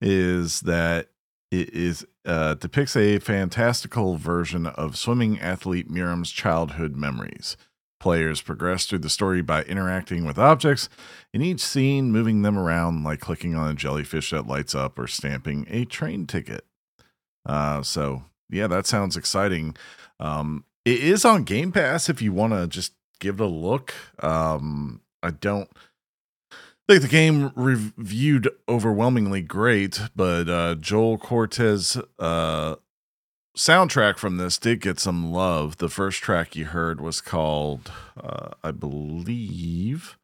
[0.00, 1.08] is that
[1.50, 7.56] it is uh, depicts a fantastical version of swimming athlete Miriam's childhood memories.
[8.04, 10.90] Players progress through the story by interacting with objects
[11.32, 15.06] in each scene, moving them around like clicking on a jellyfish that lights up or
[15.06, 16.66] stamping a train ticket.
[17.46, 19.74] Uh, so yeah, that sounds exciting.
[20.20, 23.94] Um, it is on Game Pass if you want to just give it a look.
[24.22, 25.70] Um, I don't
[26.86, 32.76] think the game reviewed overwhelmingly great, but uh, Joel Corelitz uh,
[33.56, 35.78] soundtrack from this did get some love.
[35.78, 37.90] The first track you heard was called,
[38.20, 40.16] uh, I believe.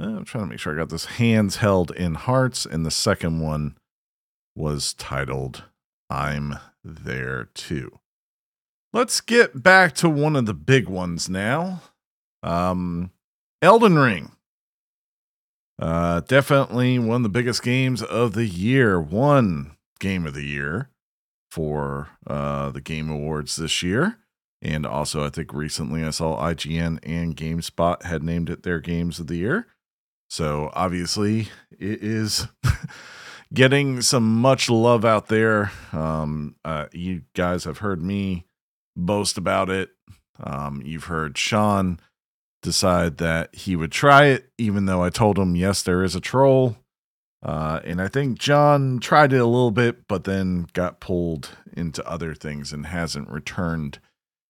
[0.00, 2.90] uh, I'm trying to make sure I got this hands held in hearts, and the
[2.90, 3.76] second one
[4.56, 5.64] was titled
[6.10, 7.98] I'm There Too.
[8.92, 11.82] Let's get back to one of the big ones now.
[12.42, 13.10] Um,
[13.62, 14.32] Elden Ring.
[15.80, 19.00] Uh, definitely one of the biggest games of the year.
[19.00, 20.90] One game of the year
[21.54, 24.18] for uh, the Game Awards this year.
[24.60, 29.20] And also, I think recently I saw IGN and GameSpot had named it their games
[29.20, 29.68] of the year.
[30.28, 32.48] So obviously, it is
[33.54, 35.70] getting some much love out there.
[35.92, 38.46] Um, uh, you guys have heard me
[38.96, 39.90] boast about it.
[40.42, 42.00] Um, you've heard Sean
[42.62, 46.20] decide that he would try it, even though I told him, yes, there is a
[46.20, 46.78] troll.
[47.44, 52.06] Uh, and I think John tried it a little bit, but then got pulled into
[52.08, 53.98] other things and hasn't returned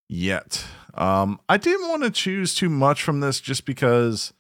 [0.09, 0.65] yet.
[0.95, 4.33] Um, I didn't want to choose too much from this just because,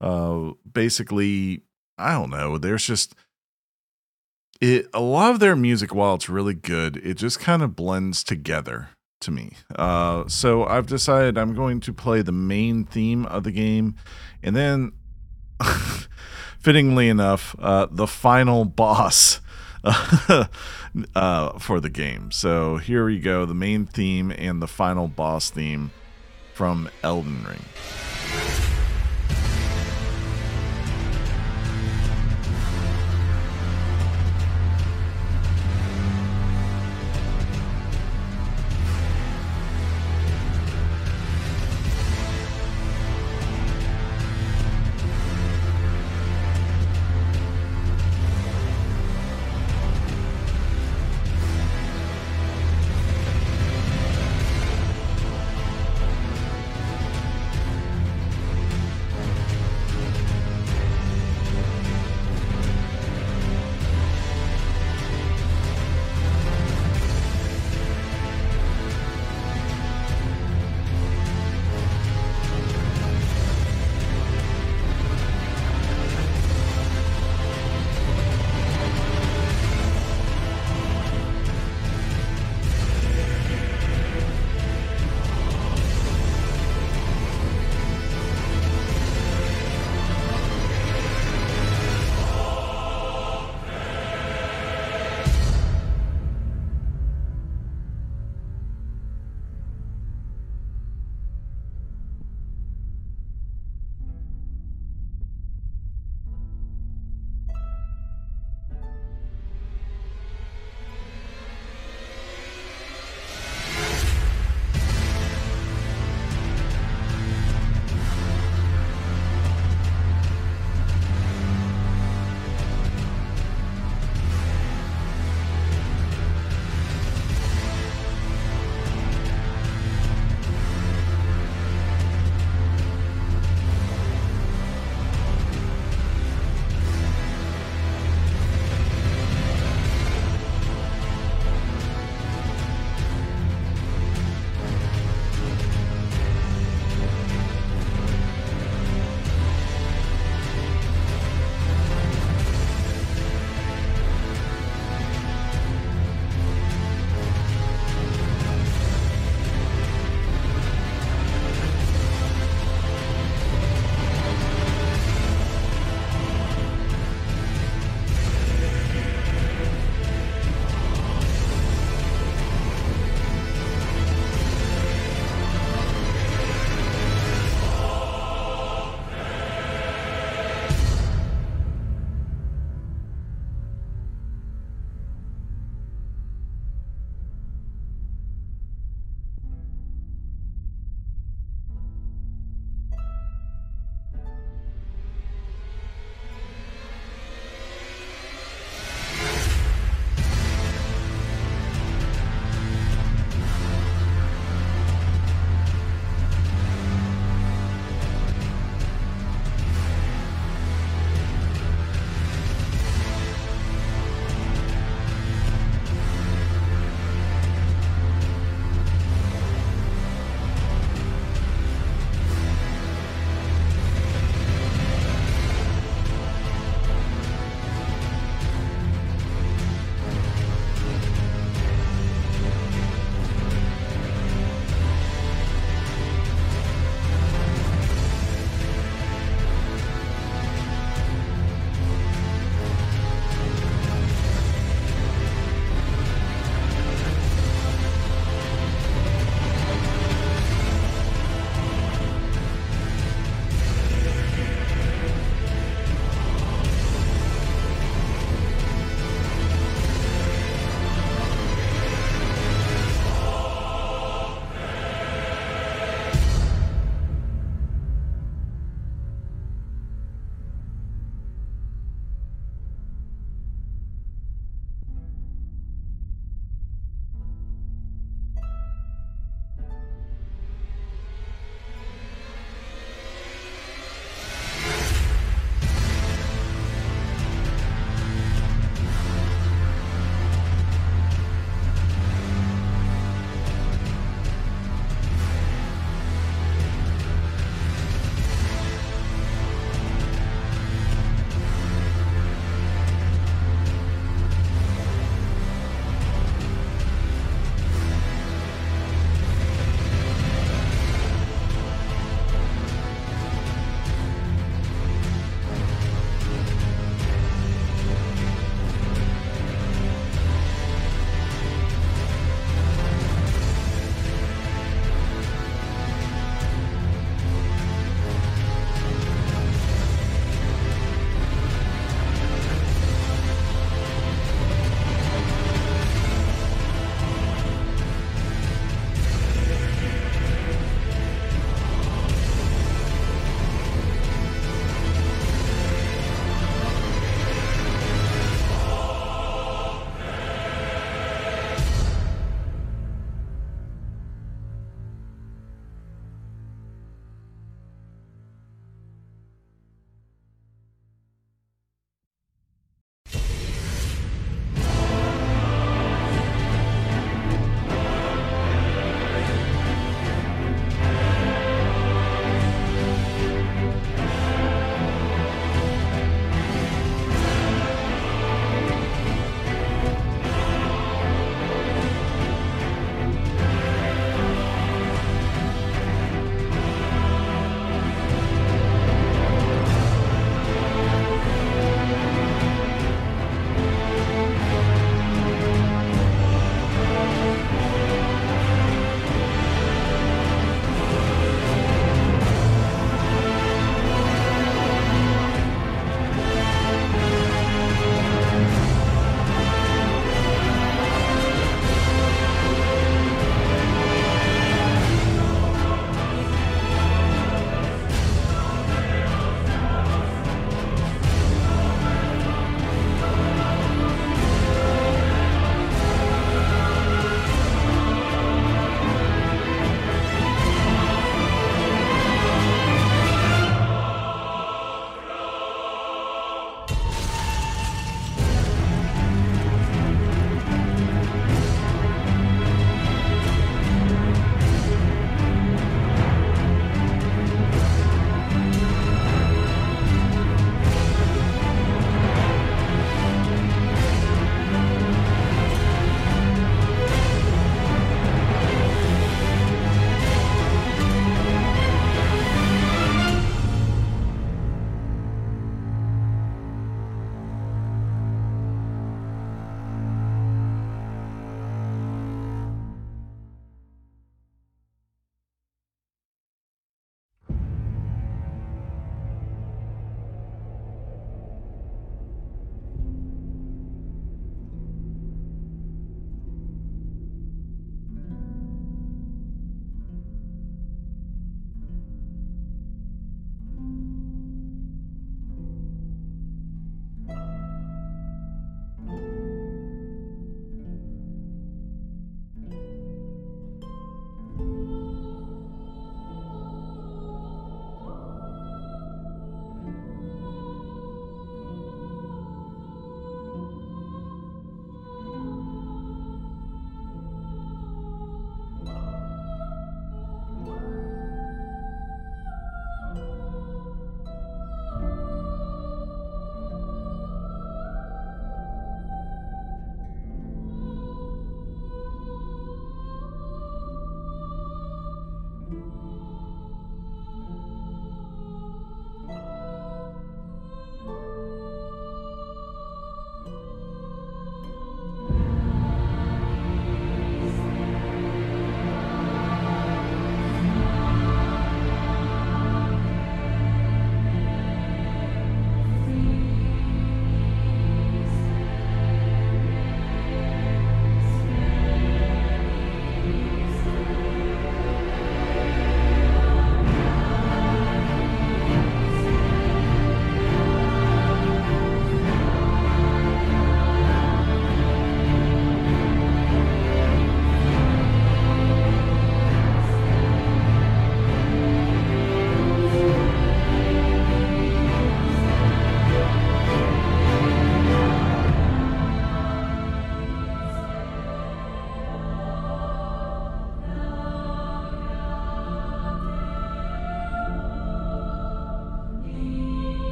[0.00, 1.62] uh, basically,
[1.96, 2.58] I don't know.
[2.58, 3.14] There's just
[4.60, 4.88] it.
[4.92, 8.88] A lot of their music, while it's really good, it just kind of blends together
[9.20, 9.52] to me.
[9.74, 13.94] Uh, so I've decided I'm going to play the main theme of the game,
[14.42, 14.92] and then,
[16.66, 19.40] fittingly enough, uh, the final boss
[19.84, 22.32] uh, for the game.
[22.32, 25.92] So here we go the main theme and the final boss theme
[26.54, 28.65] from Elden Ring.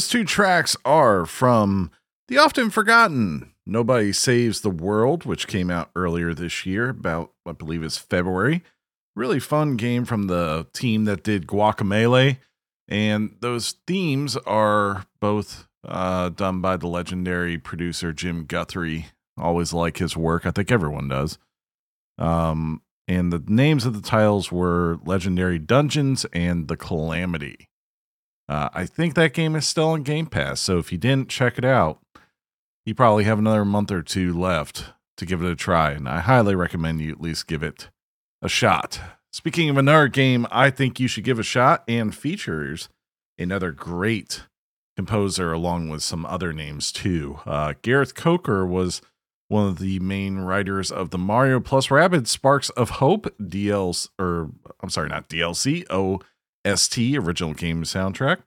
[0.00, 1.90] Those two tracks are from
[2.28, 7.52] the often forgotten Nobody Saves the World, which came out earlier this year, about, I
[7.52, 8.64] believe it's February.
[9.14, 12.38] Really fun game from the team that did Guacamelee.
[12.88, 19.08] And those themes are both uh, done by the legendary producer Jim Guthrie.
[19.36, 20.46] Always like his work.
[20.46, 21.36] I think everyone does.
[22.16, 27.66] Um, and the names of the titles were Legendary Dungeons and The Calamity.
[28.50, 31.56] Uh, I think that game is still on Game Pass, so if you didn't check
[31.56, 32.00] it out,
[32.84, 34.86] you probably have another month or two left
[35.18, 37.90] to give it a try, and I highly recommend you at least give it
[38.42, 39.00] a shot.
[39.32, 42.88] Speaking of another game, I think you should give a shot and features
[43.38, 44.42] another great
[44.96, 47.38] composer along with some other names too.
[47.46, 49.00] Uh, Gareth Coker was
[49.46, 54.50] one of the main writers of the Mario plus Rabbids Sparks of Hope DLC, or
[54.80, 55.84] I'm sorry, not DLC,
[56.64, 58.38] OST, original game soundtrack.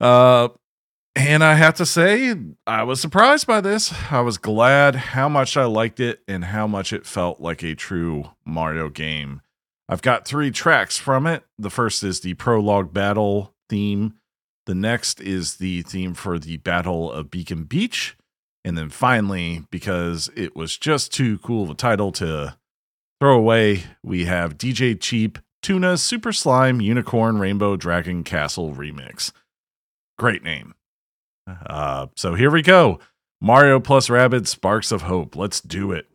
[0.00, 0.48] Uh,
[1.14, 2.34] and I have to say,
[2.66, 3.92] I was surprised by this.
[4.10, 7.74] I was glad how much I liked it and how much it felt like a
[7.74, 9.40] true Mario game.
[9.88, 11.44] I've got three tracks from it.
[11.58, 14.14] The first is the prologue battle theme.
[14.66, 18.16] The next is the theme for the Battle of Beacon Beach.
[18.64, 22.56] And then finally, because it was just too cool of a title to
[23.20, 29.32] throw away, we have DJ Cheap Tuna Super Slime Unicorn Rainbow Dragon Castle Remix.
[30.16, 30.76] Great name.
[31.48, 33.00] Uh, so here we go.
[33.40, 35.34] Mario plus Rabbids Sparks of Hope.
[35.34, 36.06] Let's do it.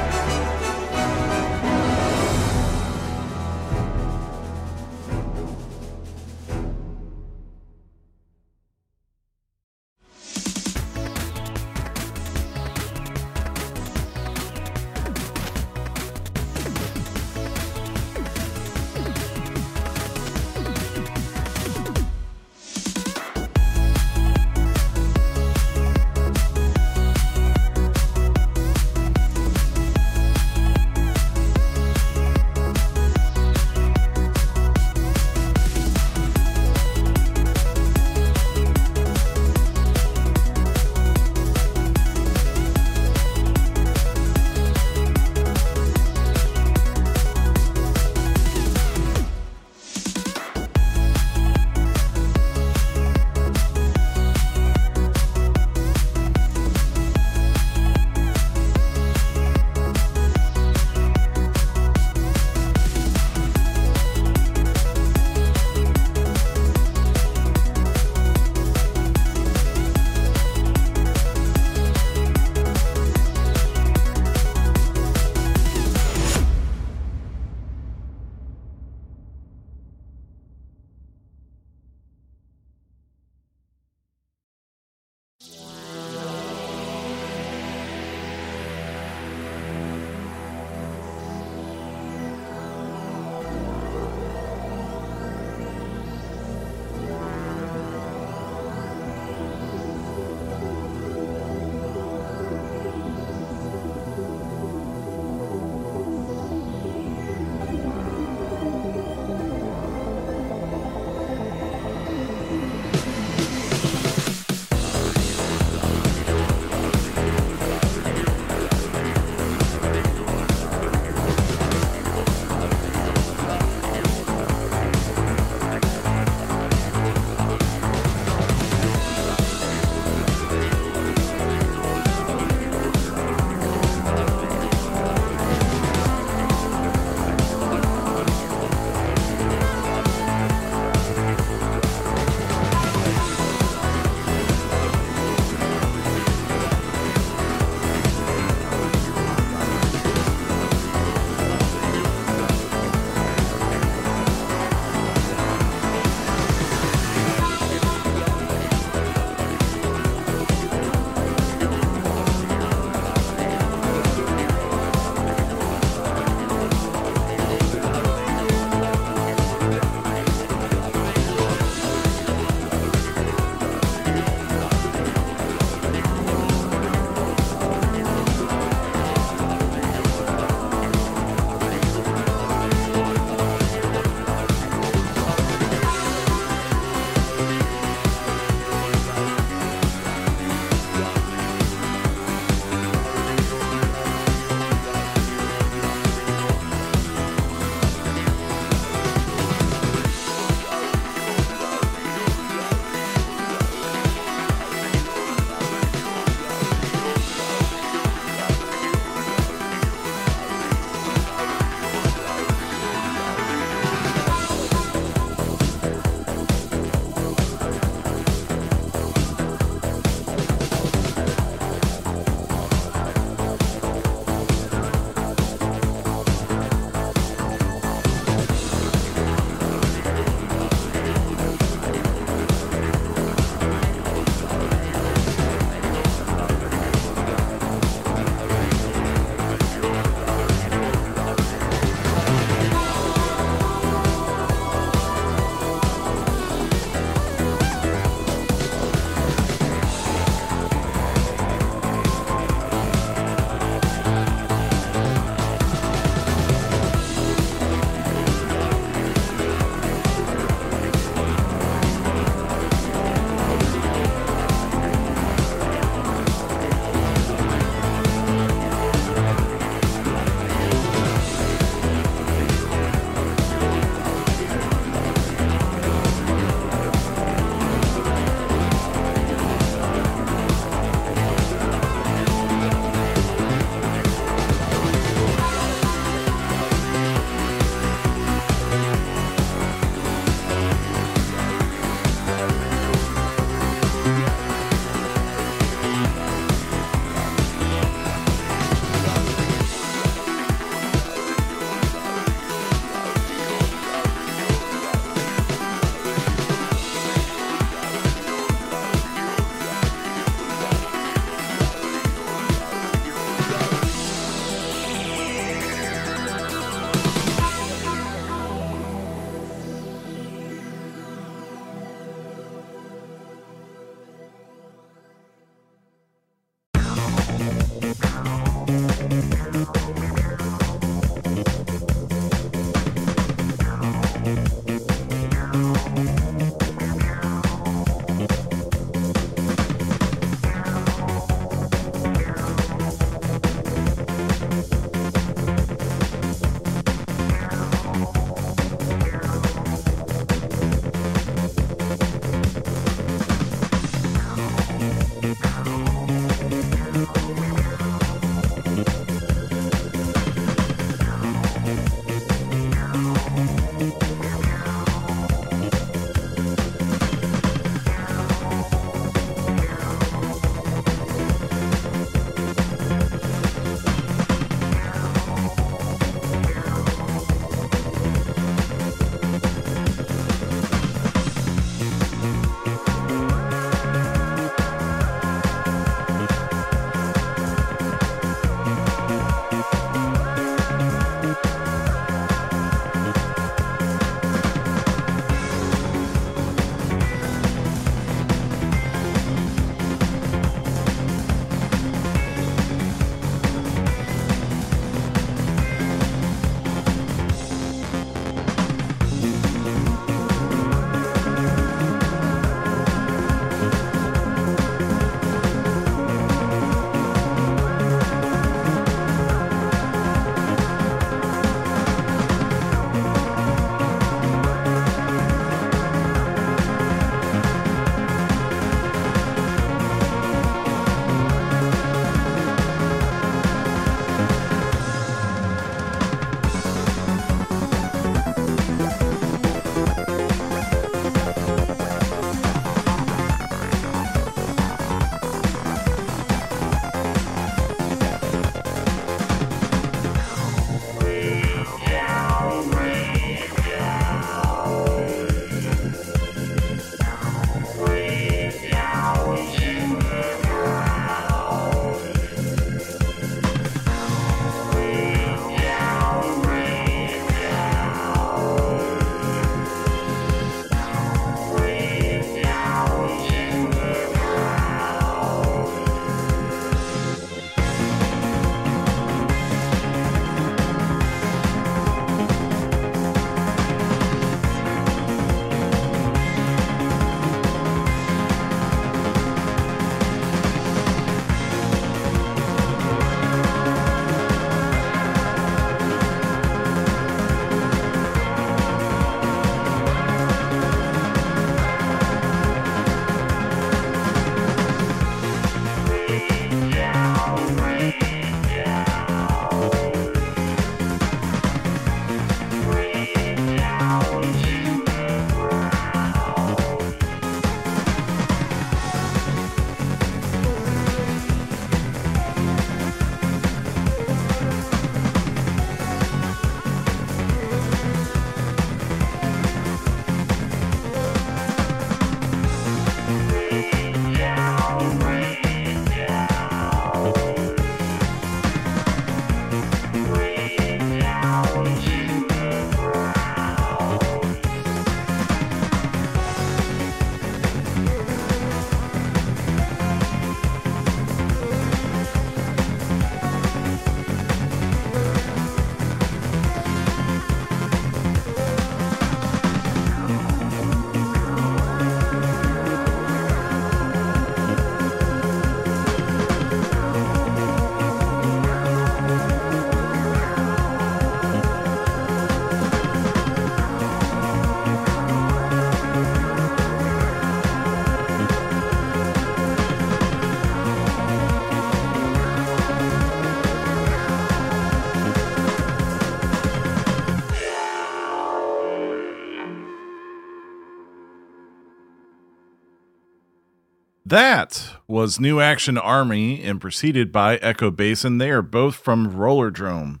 [594.10, 598.18] That was New Action Army and preceded by Echo Basin.
[598.18, 600.00] They are both from Rollerdrome.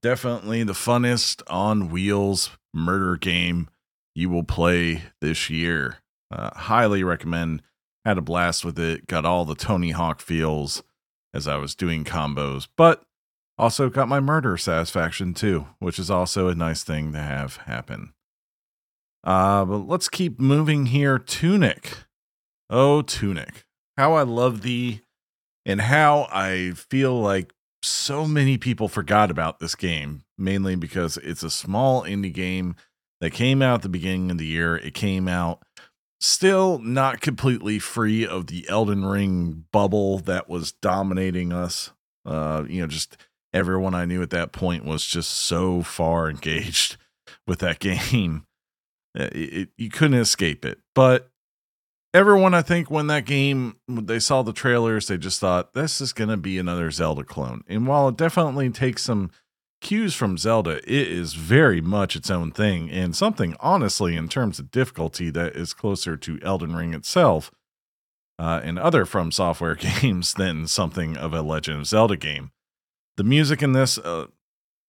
[0.00, 3.68] Definitely the funnest on wheels murder game
[4.14, 5.96] you will play this year.
[6.30, 7.62] Uh, highly recommend.
[8.04, 9.08] Had a blast with it.
[9.08, 10.84] Got all the Tony Hawk feels
[11.34, 13.02] as I was doing combos, but
[13.58, 18.12] also got my murder satisfaction too, which is also a nice thing to have happen.
[19.24, 21.18] Uh, but let's keep moving here.
[21.18, 22.04] Tunic.
[22.74, 23.66] Oh, Tunic.
[23.98, 25.02] How I love thee
[25.66, 31.42] and how I feel like so many people forgot about this game, mainly because it's
[31.42, 32.74] a small indie game
[33.20, 34.76] that came out at the beginning of the year.
[34.76, 35.62] It came out
[36.18, 41.90] still not completely free of the Elden Ring bubble that was dominating us.
[42.24, 43.18] Uh, you know, just
[43.52, 46.96] everyone I knew at that point was just so far engaged
[47.46, 48.46] with that game.
[49.14, 50.78] It, it, you couldn't escape it.
[50.94, 51.28] But
[52.14, 56.12] everyone, I think, when that game, they saw the trailers, they just thought this is
[56.12, 57.62] going to be another Zelda clone.
[57.66, 59.30] And while it definitely takes some
[59.80, 64.58] cues from Zelda, it is very much its own thing and something, honestly, in terms
[64.58, 67.50] of difficulty, that is closer to Elden Ring itself
[68.38, 72.50] uh, and other From Software games than something of a Legend of Zelda game.
[73.16, 74.26] The music in this, uh,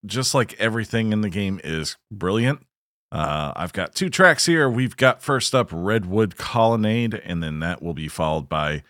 [0.06, 2.66] just like everything in the game, is brilliant.
[3.14, 4.68] Uh, I've got two tracks here.
[4.68, 8.82] We've got first up Redwood Colonnade, and then that will be followed by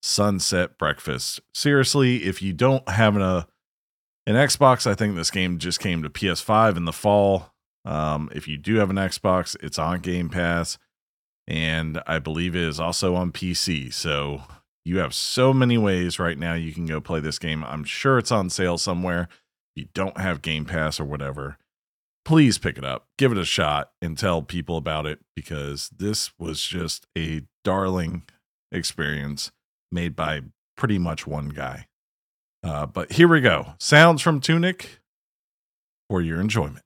[0.00, 1.40] Sunset Breakfast.
[1.52, 3.48] Seriously, if you don't have a
[4.24, 7.52] an Xbox, I think this game just came to PS5 in the fall.
[7.84, 10.78] Um, if you do have an Xbox, it's on Game Pass,
[11.48, 13.92] and I believe it is also on PC.
[13.92, 14.42] So
[14.84, 17.64] you have so many ways right now you can go play this game.
[17.64, 19.28] I'm sure it's on sale somewhere.
[19.74, 21.58] If you don't have Game Pass or whatever,
[22.24, 26.30] please pick it up, give it a shot, and tell people about it because this
[26.38, 28.22] was just a darling
[28.70, 29.50] experience
[29.90, 30.40] made by
[30.76, 31.86] pretty much one guy.
[32.64, 33.74] Uh, but here we go.
[33.78, 35.00] Sounds from Tunic
[36.08, 36.84] for your enjoyment.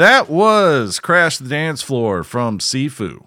[0.00, 3.26] That was Crash the Dance Floor from Sifu.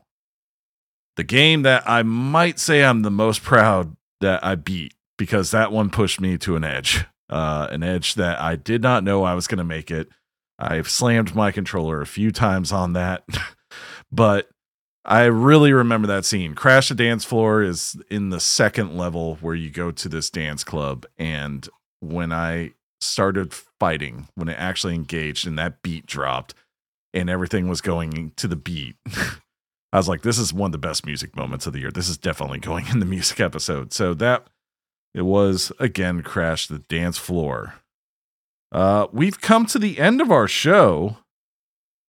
[1.18, 5.72] The game that I might say I'm the most proud that I beat because that
[5.72, 7.06] one pushed me to an edge.
[7.30, 10.10] Uh, an edge that I did not know I was going to make it.
[10.58, 13.24] I've slammed my controller a few times on that,
[14.12, 14.50] but
[15.06, 16.56] I really remember that scene.
[16.56, 20.64] Crash the Dance Floor is in the second level where you go to this dance
[20.64, 21.06] club.
[21.20, 21.70] And
[22.00, 26.56] when I started fighting, when it actually engaged and that beat dropped
[27.14, 28.96] and everything was going to the beat,
[29.94, 31.92] I was like, this is one of the best music moments of the year.
[31.92, 33.94] This is definitely going in the music episode.
[33.94, 34.48] So that
[35.14, 37.76] it was again Crash the Dance Floor.
[38.72, 41.18] Uh, we've come to the end of our show,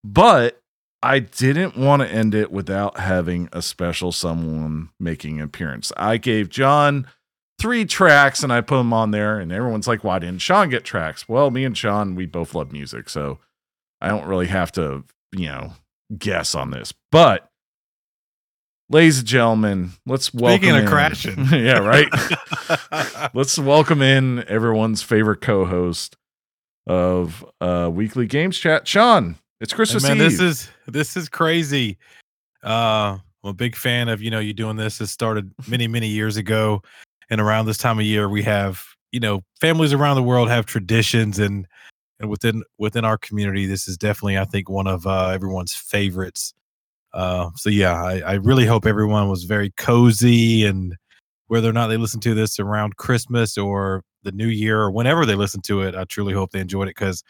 [0.03, 0.63] but
[1.03, 5.93] I didn't want to end it without having a special someone making an appearance.
[5.99, 7.07] I gave John
[7.59, 10.85] three tracks and I put them on there, and everyone's like, why didn't Sean get
[10.85, 11.29] tracks?
[11.29, 13.39] Well, me and Sean, we both love music, so
[14.05, 15.03] I don't really have to,
[15.33, 15.73] you know,
[16.19, 16.93] guess on this.
[17.11, 17.49] But
[18.91, 21.45] ladies and gentlemen, let's welcome Speaking of in- crashing.
[21.53, 22.09] yeah, right.
[23.35, 26.17] let's welcome in everyone's favorite co-host
[26.87, 29.37] of uh weekly games chat, Sean.
[29.63, 30.23] It's Hey, Christmas man, Eve.
[30.25, 31.97] this is this is crazy.
[32.63, 35.01] Uh, I'm a big fan of you know you doing this.
[35.01, 36.83] It started many many years ago,
[37.31, 40.67] and around this time of year we have you know families around the world have
[40.67, 41.67] traditions and
[42.25, 46.53] and within within our community this is definitely I think one of uh, everyone's favorites.
[47.13, 50.97] Uh, so yeah, I, I really hope everyone was very cozy and
[51.47, 55.25] whether or not they listen to this around Christmas or the New Year or whenever
[55.27, 57.23] they listen to it, I truly hope they enjoyed it because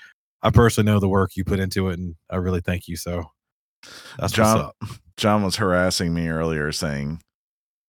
[0.43, 2.97] I personally know the work you put into it, and I really thank you.
[2.97, 3.25] So
[4.19, 4.71] that's John-.
[5.17, 7.21] John was harassing me earlier saying,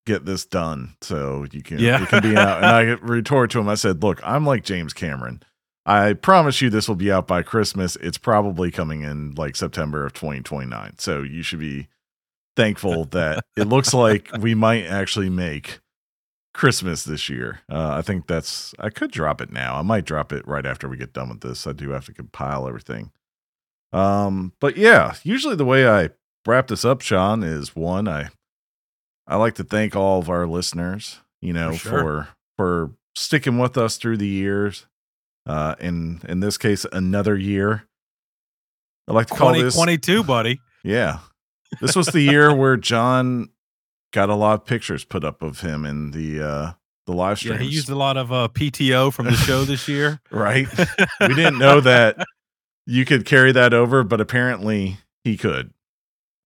[0.05, 1.99] "Get this done so you can Yeah.
[1.99, 3.69] you can be out." And I retorted to him.
[3.69, 5.43] I said, "Look, I'm like James Cameron.
[5.85, 7.95] I promise you this will be out by Christmas.
[7.97, 10.95] It's probably coming in like September of 2029.
[10.97, 11.87] So you should be
[12.55, 15.79] thankful that it looks like we might actually make
[16.55, 17.59] Christmas this year.
[17.69, 19.75] Uh, I think that's I could drop it now.
[19.75, 21.67] I might drop it right after we get done with this.
[21.67, 23.11] I do have to compile everything.
[23.93, 26.09] Um, but yeah, usually the way I
[26.47, 28.29] wrap this up, Sean, is one I
[29.27, 31.99] I like to thank all of our listeners, you know, For sure.
[31.99, 34.87] for for sticking with us through the years.
[35.45, 37.87] Uh, in in this case, another year.
[39.07, 40.59] I like to call this 2022, buddy.
[40.83, 41.19] yeah.
[41.79, 43.49] This was the year where John
[44.11, 46.71] got a lot of pictures put up of him in the uh
[47.05, 47.53] the live stream.
[47.53, 50.19] Yeah, he used a lot of uh, PTO from the show this year.
[50.31, 50.67] right?
[51.21, 52.17] we didn't know that
[52.87, 55.71] you could carry that over, but apparently he could.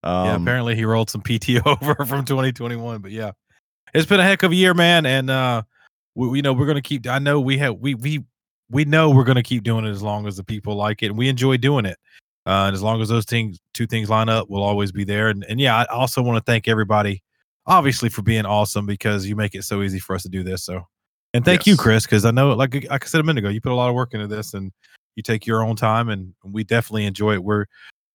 [0.02, 3.00] Um, yeah, apparently he rolled some PTO over from 2021.
[3.00, 3.32] But yeah,
[3.94, 5.06] it's been a heck of a year, man.
[5.06, 5.62] And uh,
[6.14, 7.06] we, you know we're gonna keep.
[7.06, 8.24] I know we have we we
[8.70, 11.18] we know we're gonna keep doing it as long as the people like it, and
[11.18, 11.98] we enjoy doing it.
[12.46, 15.28] Uh, and as long as those things, two things line up, we'll always be there.
[15.28, 17.22] And and yeah, I also want to thank everybody,
[17.66, 20.64] obviously, for being awesome because you make it so easy for us to do this.
[20.64, 20.86] So,
[21.34, 23.60] and thank you, Chris, because I know, like like I said a minute ago, you
[23.60, 24.72] put a lot of work into this, and
[25.16, 27.44] you take your own time, and we definitely enjoy it.
[27.44, 27.66] We're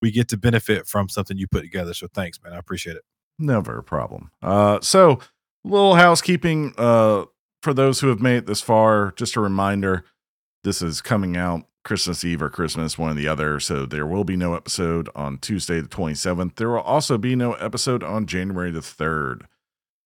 [0.02, 1.94] we get to benefit from something you put together.
[1.94, 2.54] So thanks, man.
[2.54, 3.04] I appreciate it.
[3.38, 4.32] Never a problem.
[4.42, 5.20] Uh, so,
[5.64, 7.26] little housekeeping uh,
[7.62, 9.14] for those who have made it this far.
[9.18, 10.06] Just a reminder
[10.66, 13.60] this is coming out Christmas Eve or Christmas, one or the other.
[13.60, 16.56] So, there will be no episode on Tuesday, the 27th.
[16.56, 19.44] There will also be no episode on January the 3rd.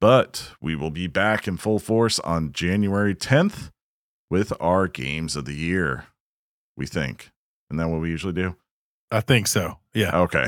[0.01, 3.71] But we will be back in full force on January 10th
[4.29, 6.05] with our games of the year,
[6.77, 7.31] we think.
[7.69, 8.55] Isn't that what we usually do?
[9.11, 9.77] I think so.
[9.93, 10.15] Yeah.
[10.19, 10.45] Okay.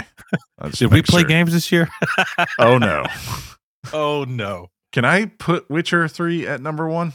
[0.60, 1.28] I Did we play sure.
[1.28, 1.90] games this year?
[2.60, 3.06] Oh, no.
[3.94, 4.68] oh no.
[4.92, 7.14] Can I put Witcher 3 at number one?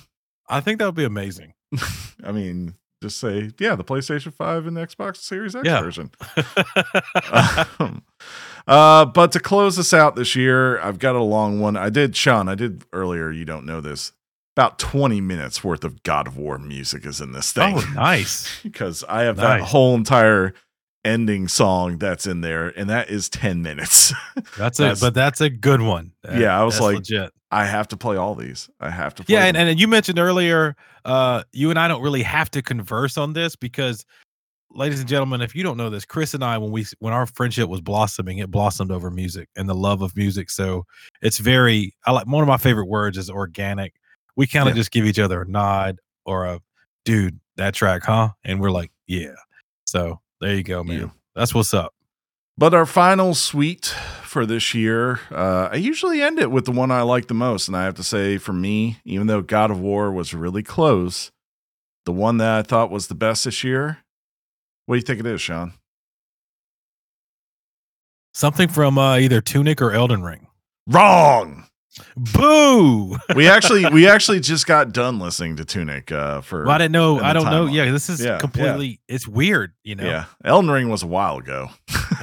[0.49, 1.55] I think that would be amazing.
[2.25, 5.81] I mean, just say, yeah, the PlayStation 5 and the Xbox Series X Yeah.
[5.83, 6.11] version.
[7.79, 8.03] Um,
[8.67, 11.77] uh, but to close this out this year, I've got a long one.
[11.77, 14.13] I did, Sean, I did earlier, you don't know this.
[14.57, 17.77] About 20 minutes worth of God of War music is in this thing.
[17.77, 18.61] oh, nice.
[18.63, 20.55] because I have that whole entire
[21.05, 24.13] ending song that's in there, and that is 10 minutes.
[24.57, 25.01] That's, That's- it.
[25.01, 26.13] But that's a good one.
[26.23, 27.33] That- Yeah, I was like, legit.
[27.51, 28.69] I have to play all these.
[28.81, 32.03] I have to play Yeah, and, and you mentioned earlier, uh, you and I don't
[32.03, 34.05] really have to converse on this because,
[34.73, 37.27] ladies and gentlemen, if you don't know this, Chris and I, when we when our
[37.27, 40.51] friendship was blossoming, it blossomed over music and the love of music.
[40.51, 40.85] So
[41.23, 43.95] it's very, I like one of my favorite words is organic.
[44.35, 44.81] We kind of Yeah.
[44.81, 46.61] just give each other a nod or a,
[47.05, 48.31] dude, that track, huh?
[48.45, 49.35] And we're like, yeah.
[49.87, 51.01] So there you go, man.
[51.01, 51.09] Yeah.
[51.37, 51.95] That's what's up.
[52.59, 53.95] But our final suite
[54.37, 57.69] for this year, uh, I usually end it with the one I like the most.
[57.69, 61.33] And I have to say, for me, even though God of War was really close,
[62.05, 64.01] the one that I thought was the best this year,
[64.85, 65.73] what do you think it is, Sean?
[68.35, 70.49] Something from uh, either Tunic or Elden Ring.
[70.87, 71.65] Wrong.
[72.17, 73.17] Boo!
[73.35, 76.93] We actually we actually just got done listening to Tunic uh for Well, I didn't
[76.93, 77.21] know.
[77.21, 77.67] I don't know.
[77.67, 77.75] timeline.
[77.75, 78.39] Yeah, this is Yeah, yeah.
[78.39, 79.01] completely.
[79.09, 80.05] It's weird, you know.
[80.05, 80.25] Yeah.
[80.45, 81.69] Elden Ring was a while ago.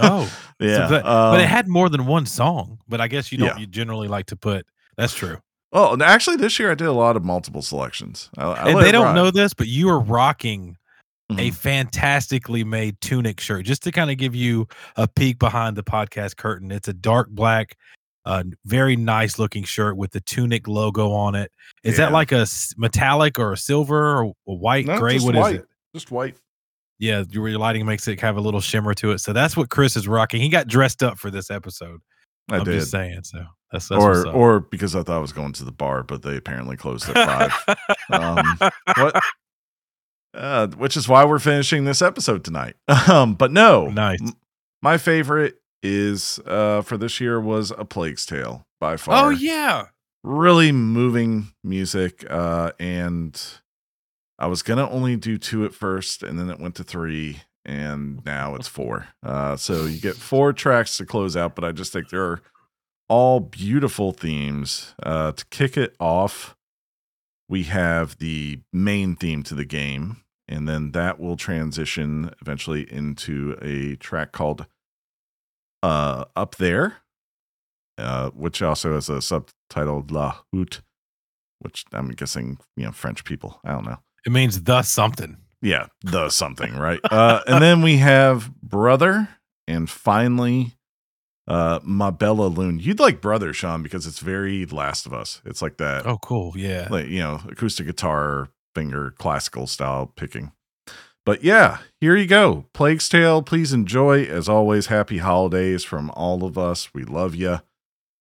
[0.01, 0.25] Oh,
[0.61, 0.87] so yeah.
[0.89, 2.79] but, but it um, had more than one song.
[2.87, 3.47] But I guess you don't.
[3.49, 3.57] Yeah.
[3.57, 4.65] You generally like to put.
[4.97, 5.37] That's true.
[5.71, 8.29] Well, actually, this year I did a lot of multiple selections.
[8.37, 9.15] I, I and they don't ride.
[9.15, 10.77] know this, but you are rocking
[11.31, 11.53] a Mhm.
[11.55, 13.65] fantastically made tunic shirt.
[13.65, 17.29] Just to kind of give you a peek behind the podcast curtain, it's a dark
[17.29, 17.75] black,
[18.25, 21.51] uh, very nice looking shirt with the tunic logo on it.
[21.83, 22.45] Is that like a
[22.77, 25.19] metallic or a silver or a white, No, gray?
[25.19, 25.55] What is white.
[25.55, 25.65] it?
[25.93, 26.35] Just white.
[26.99, 29.19] Yeah, your your lighting makes it have a little shimmer to it.
[29.19, 30.41] So that's what Chris is rocking.
[30.41, 31.99] He got dressed up for this episode.
[32.49, 32.79] I am did.
[32.79, 33.21] just saying.
[33.23, 36.21] So that's, that's or or because I thought I was going to the bar, but
[36.21, 37.77] they apparently closed at five.
[38.11, 39.21] um, what?
[40.35, 42.75] Uh, which is why we're finishing this episode tonight.
[43.07, 44.19] Um, but no, Nice.
[44.19, 44.33] m-
[44.81, 49.27] My favorite is uh for this year was A Plague's Tale by far.
[49.27, 49.87] Oh yeah.
[50.23, 53.39] really moving music uh and
[54.39, 58.23] i was gonna only do two at first and then it went to three and
[58.25, 61.91] now it's four uh so you get four tracks to close out but i just
[61.91, 62.39] think they're
[63.09, 66.55] all beautiful themes uh to kick it off
[67.49, 73.57] we have the main theme to the game and then that will transition eventually into
[73.61, 74.65] a track called
[75.83, 76.97] uh up there
[77.99, 80.81] uh, which also has a subtitled La Hoot,
[81.59, 83.59] which I'm guessing, you know, French people.
[83.63, 83.99] I don't know.
[84.25, 85.37] It means the something.
[85.61, 86.99] Yeah, the something, right?
[87.03, 89.29] Uh, and then we have Brother,
[89.67, 90.73] and finally,
[91.47, 92.79] uh, Ma Bella Loon.
[92.79, 95.41] You'd like Brother, Sean, because it's very Last of Us.
[95.45, 96.53] It's like that, Oh, cool.
[96.57, 96.87] Yeah.
[96.89, 100.51] like, you know, acoustic guitar, finger, classical style picking.
[101.25, 102.65] But yeah, here you go.
[102.73, 103.41] Plague's Tale.
[103.41, 104.23] Please enjoy.
[104.23, 106.93] As always, happy holidays from all of us.
[106.93, 107.61] We love you.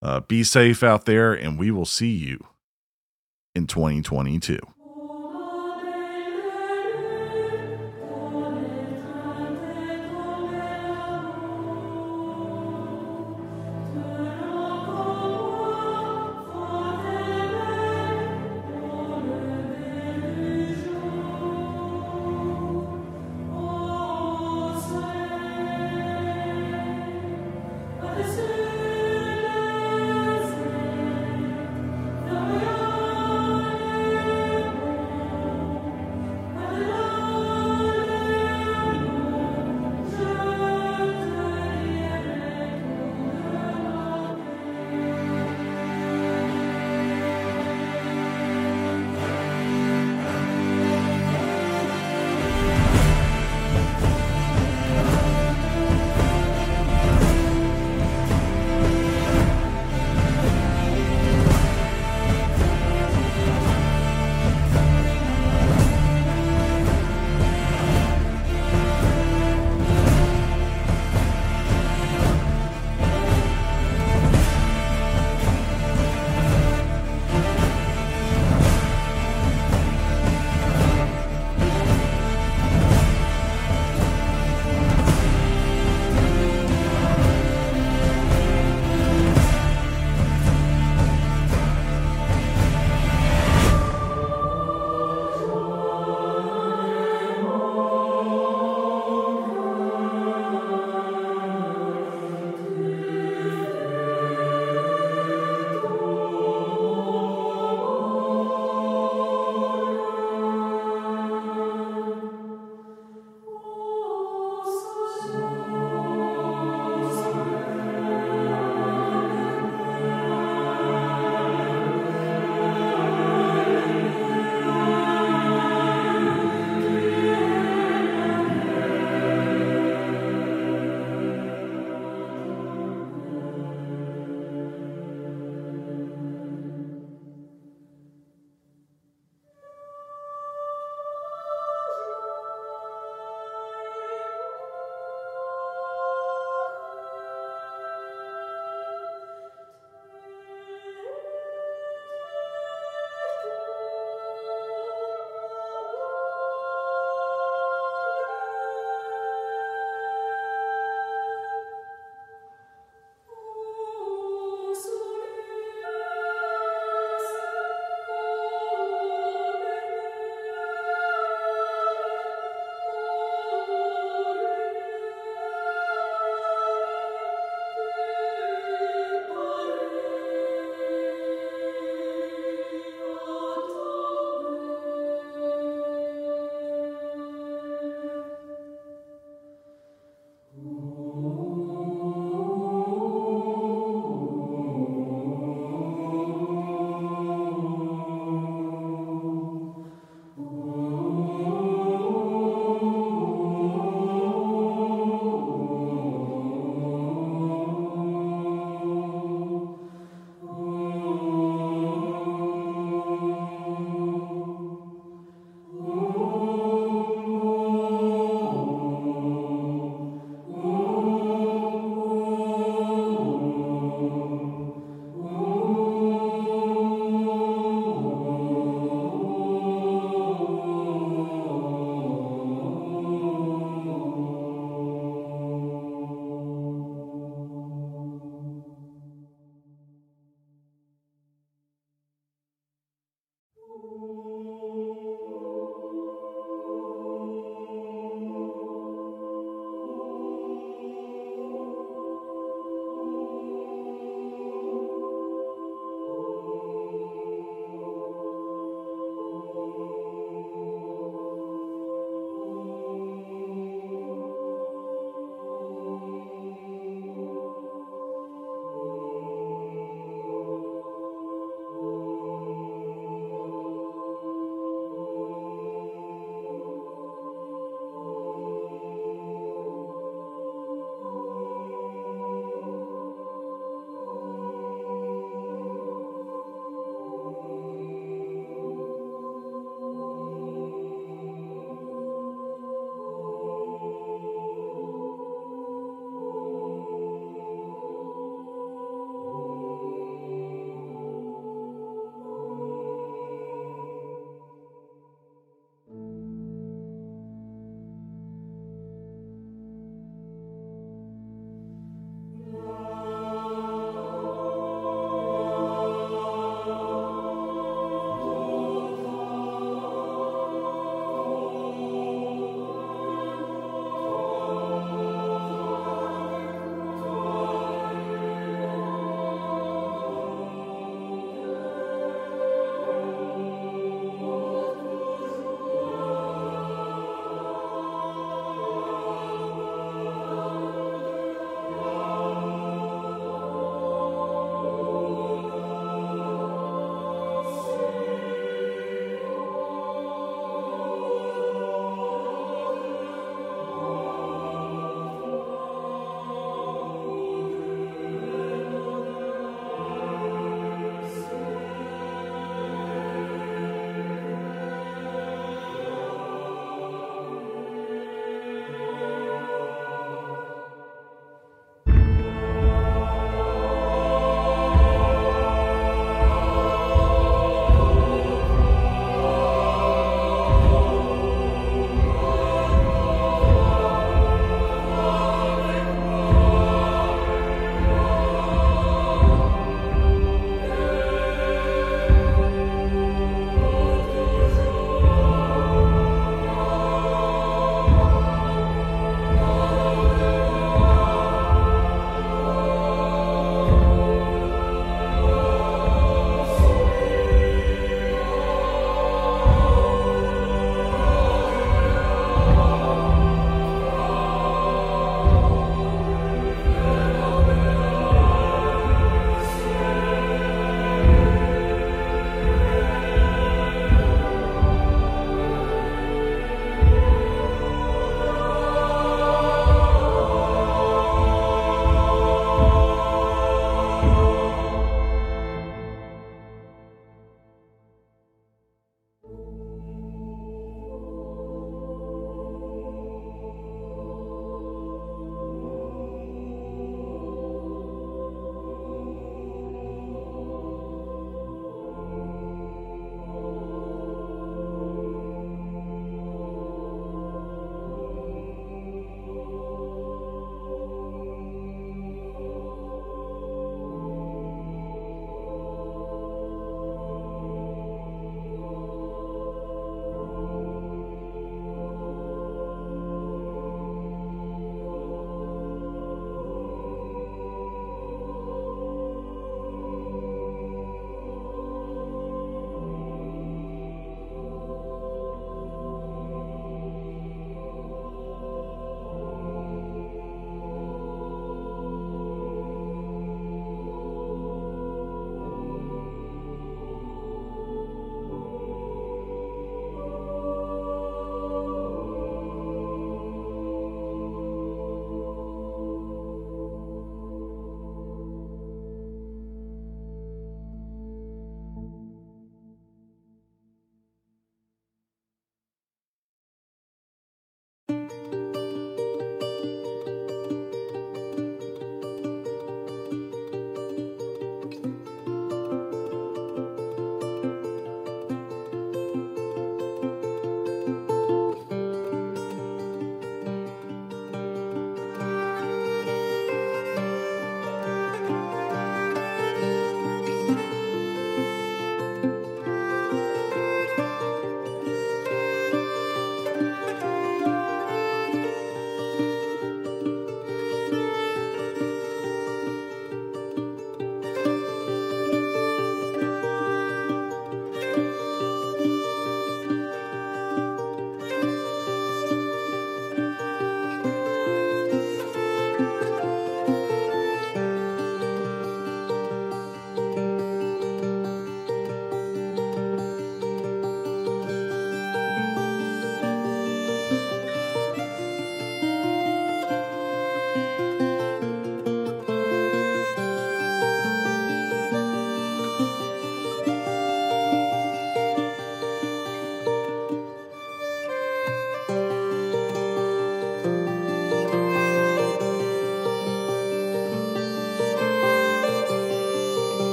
[0.00, 2.38] Uh, be safe out there, and we will see you
[3.54, 4.58] in 2022.